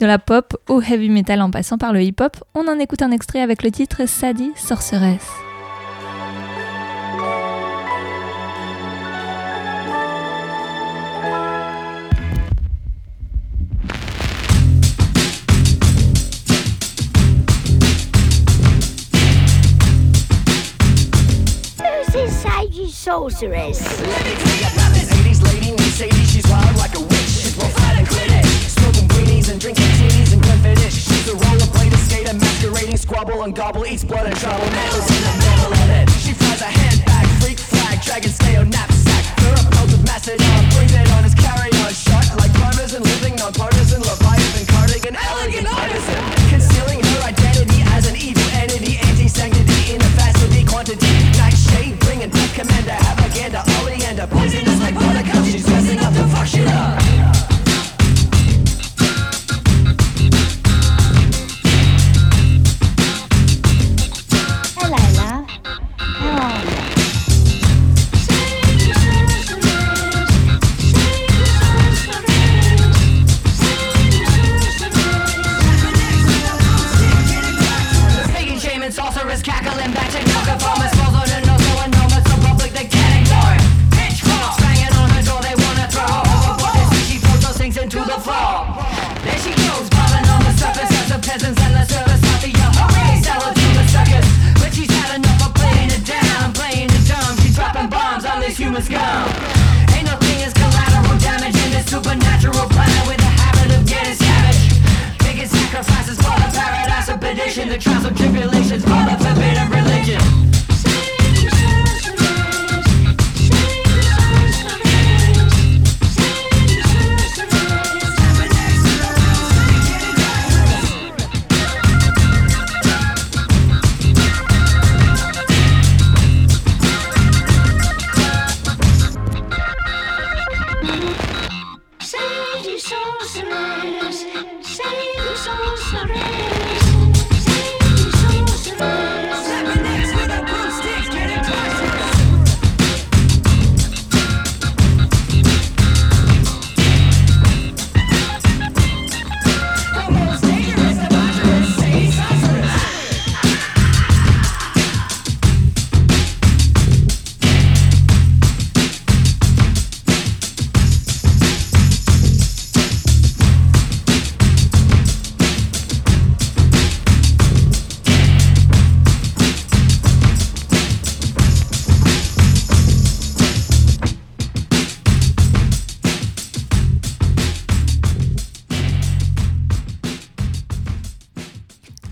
de 0.00 0.06
la 0.06 0.18
pop 0.18 0.56
au 0.70 0.80
heavy 0.80 1.10
metal 1.10 1.42
en 1.42 1.50
passant 1.50 1.76
par 1.76 1.92
le 1.92 2.00
hip-hop. 2.00 2.38
On 2.54 2.66
en 2.68 2.78
écoute 2.78 3.02
un 3.02 3.10
extrait 3.10 3.42
avec 3.42 3.62
le 3.62 3.70
titre 3.70 4.08
Sadie 4.08 4.52
Sorceress. 4.56 5.45
Sorceress? 23.06 23.78
80s 25.14 25.38
lady 25.46 25.70
she's 26.26 26.42
wild 26.50 26.74
like 26.74 26.90
a 26.98 27.02
witch. 27.06 27.30
She's 27.38 27.54
smoking 28.74 29.06
and 29.46 29.60
drinking 29.62 29.86
and. 29.94 30.90
She's 30.90 31.30
a 31.30 31.36
rollerblader, 31.38 32.02
skater, 32.02 32.34
masquerading, 32.34 32.96
squabble 32.96 33.44
and 33.44 33.54
gobble, 33.54 33.86
eats 33.86 34.02
blood 34.02 34.26
and 34.26 34.34
trouble. 34.34 34.66
Nettles 34.74 35.06
in 35.06 35.22
the 35.22 35.34
middle 35.38 35.70
of 35.70 35.88
it. 36.02 36.10
She 36.18 36.32
flies 36.34 36.62
a 36.62 36.66
handbag, 36.66 37.26
freak 37.38 37.60
flag, 37.62 38.02
dragon 38.02 38.32
on 38.34 38.66
knapsack. 38.74 39.22
Therapeut 39.38 39.94
of 39.94 40.02
Macedon, 40.02 40.62
brings 40.74 40.90
it 40.90 41.06
on 41.14 41.22
his 41.22 41.34
carry-on 41.38 41.94
shot 41.94 42.26
like 42.42 42.50
partisan, 42.58 43.04
living 43.06 43.36
non-partisan, 43.36 44.02
Leviathan, 44.02 44.66
cardigan, 44.66 45.14
elegant 45.14 45.70
artisan. 45.70 46.18
Concealing 46.50 46.98
her 46.98 47.20
identity 47.22 47.86
as 47.94 48.10
an 48.10 48.16
evil 48.18 48.48
entity, 48.58 48.98
anti-sanctity 48.98 49.55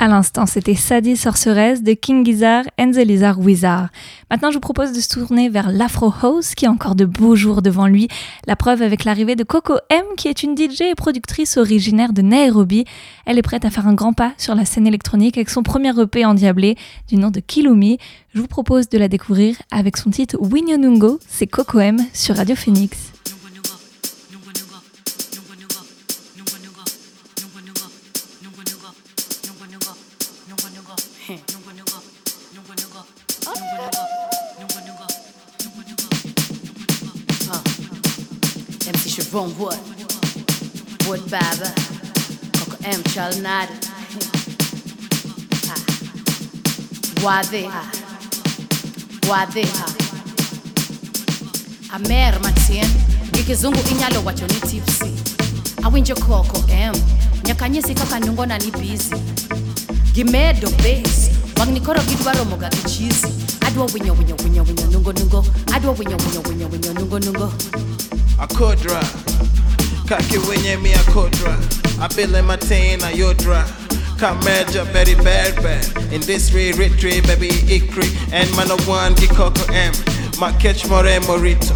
À 0.04 0.08
l'instant, 0.08 0.44
c'était 0.44 0.74
Sadie 0.74 1.16
Sorceress 1.16 1.82
de 1.82 1.94
King 1.94 2.26
Gizzard 2.26 2.64
and 2.78 2.90
the 2.90 2.96
Lizard 2.96 3.40
Wizard. 3.40 3.88
Maintenant, 4.30 4.50
je 4.50 4.56
vous 4.56 4.60
propose 4.60 4.92
de 4.92 5.00
se 5.00 5.08
tourner 5.08 5.48
vers 5.48 5.72
l'Afro 5.72 6.12
House 6.20 6.54
qui 6.54 6.66
a 6.66 6.70
encore 6.70 6.94
de 6.94 7.06
beaux 7.06 7.36
jours 7.36 7.62
devant 7.62 7.86
lui. 7.86 8.08
La 8.46 8.54
preuve 8.54 8.82
avec 8.82 9.04
l'arrivée 9.04 9.34
de 9.34 9.44
Coco 9.44 9.78
M, 9.88 10.02
qui 10.18 10.28
est 10.28 10.42
une 10.42 10.58
DJ 10.58 10.82
et 10.82 10.94
productrice 10.94 11.56
originaire 11.56 12.12
de 12.12 12.20
Nairobi. 12.20 12.84
Elle 13.24 13.38
est 13.38 13.42
prête 13.42 13.64
à 13.64 13.70
faire 13.70 13.88
un 13.88 13.94
grand 13.94 14.12
pas 14.12 14.34
sur 14.36 14.54
la 14.54 14.66
scène 14.66 14.86
électronique 14.86 15.38
avec 15.38 15.48
son 15.48 15.62
premier 15.62 15.98
EP 15.98 16.26
endiablé 16.26 16.76
du 17.08 17.16
nom 17.16 17.30
de 17.30 17.40
Kilumi. 17.40 17.96
Je 18.34 18.42
vous 18.42 18.46
propose 18.46 18.90
de 18.90 18.98
la 18.98 19.08
découvrir 19.08 19.56
avec 19.70 19.96
son 19.96 20.10
titre 20.10 20.36
Winyonungo. 20.38 21.18
C'est 21.26 21.46
Coco 21.46 21.80
M 21.80 21.96
sur 22.12 22.36
Radio 22.36 22.54
Phoenix. 22.54 23.13
Wood, 39.34 39.58
Wood 41.08 41.28
Baba, 41.28 41.74
Coco 42.54 42.76
M 42.84 43.02
Chalnada, 43.10 43.74
Wade, 47.24 47.68
Wade, 49.28 49.66
Amer 51.92 52.38
Matien, 52.42 52.88
ngikizungu 53.32 53.78
inyalo 53.90 54.22
wacho 54.24 54.46
ni 54.46 54.54
tipsy, 54.54 55.10
awinjo 55.82 56.14
Coco 56.14 56.64
M, 56.68 56.94
nyakanyisi 57.44 57.94
kaka 57.94 58.20
nungona 58.20 58.58
ni 58.58 58.70
busy, 58.70 59.16
gimedo 60.12 60.70
bass, 60.70 61.30
wang 61.58 61.72
ni 61.72 61.80
koro 61.80 62.00
gidwaro 62.02 62.44
moga 62.44 62.68
gi 62.70 62.82
cheesy, 62.82 63.32
adwa 63.66 63.86
winyo 63.86 64.12
winyo 64.12 64.36
winyo 64.44 64.62
winyo 64.62 64.86
nungo 64.92 65.12
nungo, 65.12 65.44
adwa 65.74 65.92
winyo 65.92 66.16
winyo 66.16 66.40
winyo 66.48 66.68
winyo 66.68 66.92
nungo 66.92 67.18
nungo. 67.18 67.52
I 68.44 68.46
could 68.48 68.78
drive. 68.78 69.10
Kaki 70.06 70.36
winye 70.36 70.76
me, 70.82 70.92
I 70.92 71.02
could 71.12 71.32
drive. 71.32 71.64
I 71.98 72.08
feel 72.08 72.34
in 72.34 72.44
my 72.44 72.56
teen, 72.56 73.02
I 73.02 73.12
you 73.12 73.32
drive. 73.34 73.70
Come 74.18 74.38
merger 74.44 74.84
very 74.84 75.14
bad 75.14 75.56
bad. 75.62 75.86
In 76.12 76.20
this 76.22 76.52
way, 76.52 76.72
retreat, 76.72 77.26
baby, 77.26 77.48
ikri. 77.48 78.04
And 78.32 78.54
man 78.54 78.70
of 78.70 78.86
one, 78.86 79.14
gikoko 79.14 79.64
M. 79.72 79.94
Ma 80.38 80.52
catch 80.58 80.86
more 80.90 81.06
and 81.06 81.24
morito. 81.24 81.74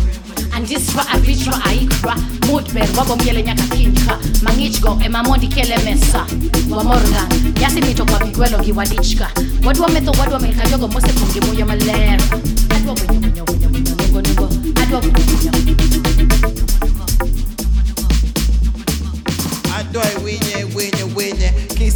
andiswa 0.52 1.06
abitro 1.08 1.52
aikra 1.64 2.14
mudmer 2.46 2.88
wabomiele 2.96 3.42
nyaka 3.42 3.62
kinka 3.62 4.18
mang'ichgo 4.42 4.98
ema 5.04 5.22
mondi 5.22 5.48
kele 5.48 5.78
mesa 5.84 6.26
wamorga 6.70 7.28
nyasi 7.60 7.80
mito 7.80 8.04
kwa 8.04 8.18
vigwelo 8.18 8.58
gi 8.58 8.72
wadichka 8.72 9.30
wadwa 9.64 9.88
metho 9.88 10.10
wadwa 10.10 10.40
melka 10.40 10.68
jogo 10.68 10.88
mosepungi 10.88 11.40
muyo 11.40 11.66
maler 11.66 12.20
adwa 12.70 12.94
winyo 12.94 13.20
winyo 13.20 13.44
winyo 13.48 13.68
winyo 13.72 13.94
nengo 13.96 14.20
nengo 14.22 14.48
adwa 14.82 15.00
winyo 15.00 15.27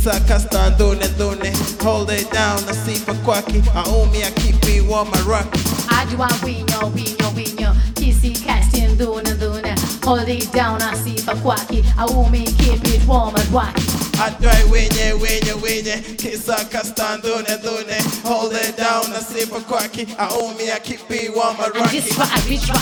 Sakasta 0.04 0.70
ndune 0.70 1.08
ndune, 1.16 1.52
hold 1.84 2.10
it 2.10 2.32
down, 2.32 2.60
nasifa 2.66 3.14
kwaki 3.14 3.62
aumi 3.74 4.22
akipiwa 4.22 5.04
maraki 5.04 5.60
ajua 6.00 6.30
winyo 6.44 6.92
winyo 6.94 7.32
winyo 7.36 7.76
kisi 7.94 8.30
kasti 8.30 8.80
ndune 8.80 9.30
ndune 9.34 9.74
hold 10.04 10.28
it 10.28 10.52
down 10.54 10.78
nasifa 10.78 11.34
kwaki 11.34 11.84
aumi 11.98 12.40
keep 12.42 12.86
it 12.88 13.08
warm 13.08 13.34
and 13.36 13.54
wacky. 13.54 13.91
adwai 14.24 14.64
wenye 14.72 15.12
wenye 15.12 15.52
wenye 15.62 15.96
kisa 16.16 16.64
kasta 16.64 17.16
ndune 17.16 17.96
hold 18.24 18.52
it 18.52 18.76
down 18.76 19.10
nasipa 19.12 19.60
kwaki 19.60 20.06
aumi 20.18 20.70
akipi 20.76 21.28
wa 21.28 21.54
maraki 21.54 22.02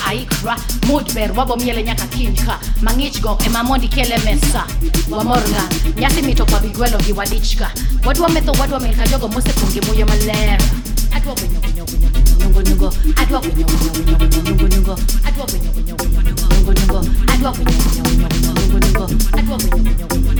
aikra 0.08 0.56
mudber 0.86 1.32
wabo 1.38 1.56
miele 1.56 1.82
nyaka 1.82 2.06
kinka 2.06 2.58
mangichgo 2.82 3.38
emamondi 3.46 3.88
kele 3.88 4.18
mesa 4.18 4.66
wamorga 5.10 5.68
nyasi 5.96 6.22
mito 6.22 6.46
kwa 6.46 6.60
bigwelo 6.60 6.98
giwadichka 6.98 7.70
watu 8.04 8.22
wametho 8.22 8.52
watu 8.52 8.74
wamelka 8.74 9.06
jogo 9.08 9.28
mose 9.28 9.52
kungi 9.52 9.80
muyo 9.80 10.06
maler 10.06 10.60
atwa 11.12 11.34
wenyo 11.34 11.60
wenyo 11.66 11.84
wenyo 11.92 12.10
nungo 12.40 12.62
nungo 12.62 12.94
atwa 13.16 13.40
wenyo 13.40 13.66
wenyo 13.66 13.92
wenyo 13.92 14.18
nungo 14.44 14.68
nungo 14.68 14.98
atwa 15.24 15.44
wenyo 15.52 15.70
wenyo 15.76 15.96
wenyo 15.96 16.20
nungo 16.50 16.72
nungo 16.72 16.98
atwa 17.32 17.50
wenyo 17.50 17.72
wenyo 17.86 18.02
wenyo 18.08 18.28
nungo 18.28 18.78
nungo 18.78 19.04
atwa 19.38 19.56
wenyo 19.56 19.76
wenyo 19.84 20.06
wenyo 20.10 20.39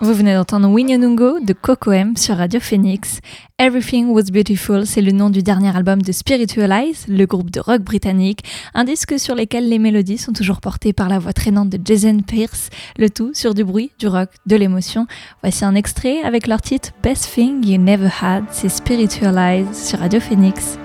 Vous 0.00 0.14
venez 0.14 0.34
d'entendre 0.34 0.68
Winyonungo 0.68 1.38
de 1.38 1.52
Cocoem 1.52 2.16
sur 2.16 2.36
Radio 2.36 2.58
Phoenix. 2.58 3.20
Everything 3.60 4.08
Was 4.08 4.32
Beautiful, 4.32 4.84
c'est 4.84 5.00
le 5.00 5.12
nom 5.12 5.30
du 5.30 5.44
dernier 5.44 5.76
album 5.76 6.02
de 6.02 6.10
Spiritualize, 6.10 7.06
le 7.06 7.24
groupe 7.24 7.50
de 7.50 7.60
rock 7.60 7.82
britannique, 7.82 8.40
un 8.74 8.82
disque 8.82 9.20
sur 9.20 9.36
lequel 9.36 9.68
les 9.68 9.78
mélodies 9.78 10.18
sont 10.18 10.32
toujours 10.32 10.60
portées 10.60 10.92
par 10.92 11.08
la 11.08 11.20
voix 11.20 11.32
traînante 11.32 11.68
de 11.68 11.78
Jason 11.84 12.18
Pierce, 12.18 12.70
le 12.98 13.10
tout 13.10 13.30
sur 13.32 13.54
du 13.54 13.62
bruit, 13.62 13.92
du 14.00 14.08
rock, 14.08 14.30
de 14.46 14.56
l'émotion. 14.56 15.06
Voici 15.42 15.64
un 15.64 15.76
extrait 15.76 16.22
avec 16.22 16.48
leur 16.48 16.60
titre 16.60 16.90
Best 17.04 17.32
Thing 17.32 17.64
You 17.64 17.78
Never 17.78 18.10
Had, 18.20 18.46
c'est 18.50 18.68
Spiritualize 18.68 19.68
sur 19.72 20.00
Radio 20.00 20.18
Phoenix. 20.18 20.78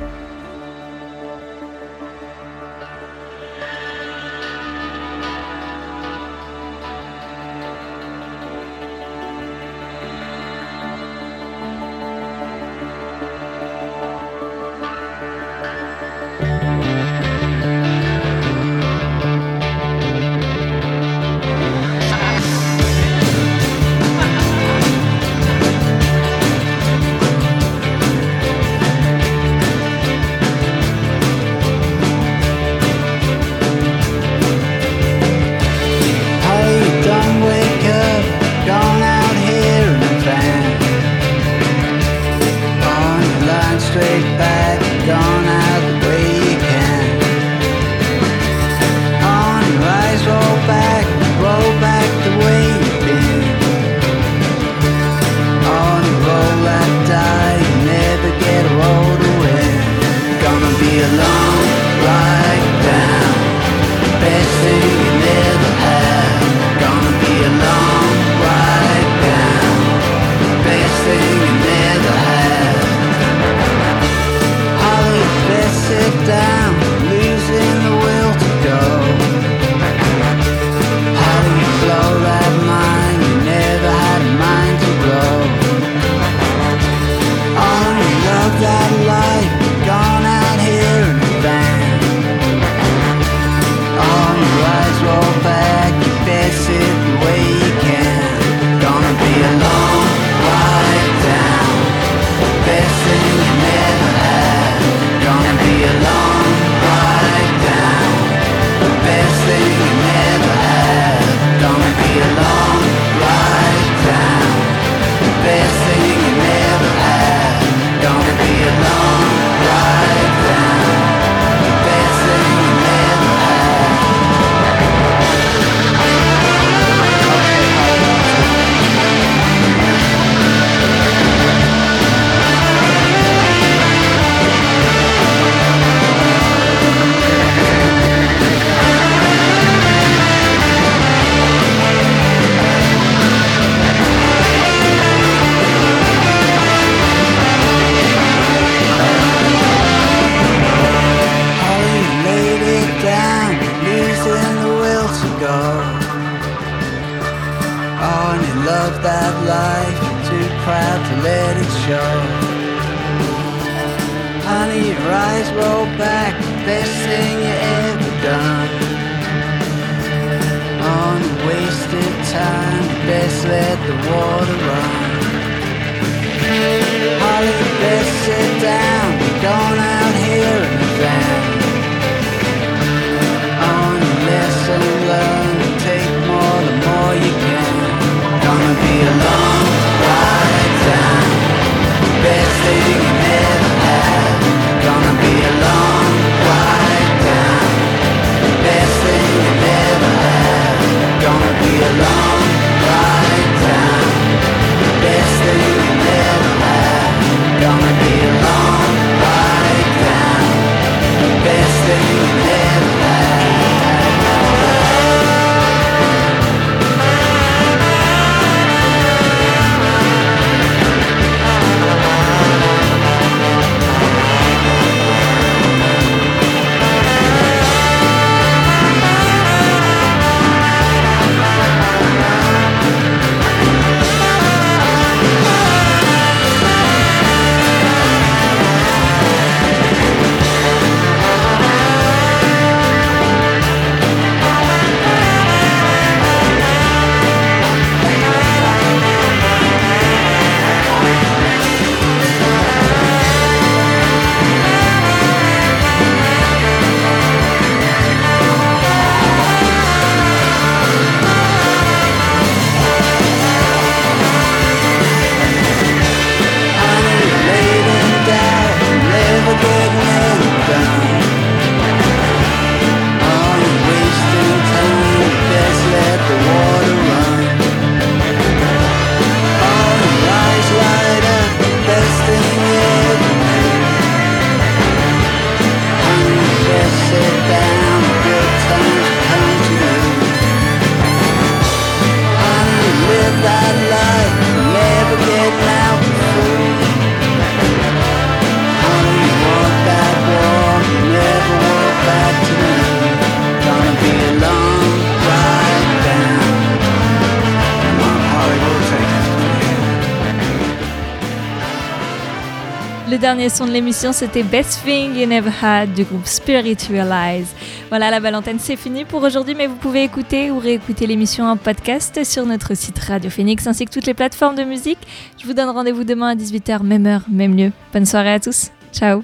Dernier 313.28 313.50
son 313.50 313.66
de 313.66 313.72
l'émission, 313.72 314.14
c'était 314.14 314.42
Best 314.42 314.86
Thing 314.86 315.14
You 315.14 315.28
Never 315.28 315.52
Had 315.62 315.94
du 315.94 316.06
groupe 316.06 316.26
Spiritualize. 316.26 317.48
Voilà, 317.90 318.10
la 318.10 318.22
belle 318.22 318.36
antenne, 318.36 318.58
c'est 318.58 318.78
fini 318.78 319.04
pour 319.04 319.22
aujourd'hui, 319.22 319.54
mais 319.54 319.68
vous 319.68 319.76
pouvez 319.76 320.04
écouter 320.04 320.50
ou 320.50 320.60
réécouter 320.60 321.08
l'émission 321.08 321.44
en 321.44 321.58
podcast 321.58 322.24
sur 322.24 322.46
notre 322.46 322.74
site 322.74 322.98
Radio 323.00 323.30
Phoenix 323.30 323.68
ainsi 323.68 323.84
que 323.84 323.92
toutes 323.92 324.06
les 324.06 324.14
plateformes 324.14 324.56
de 324.56 324.64
musique. 324.64 325.00
Je 325.38 325.46
vous 325.46 325.52
donne 325.54 325.68
rendez-vous 325.68 326.06
demain 326.06 326.30
à 326.30 326.36
18h, 326.36 326.84
même 326.84 327.06
heure, 327.06 327.24
même 327.30 327.58
lieu. 327.58 327.74
Bonne 327.92 328.06
soirée 328.06 328.32
à 328.32 328.40
tous. 328.40 328.72
Ciao. 328.94 329.24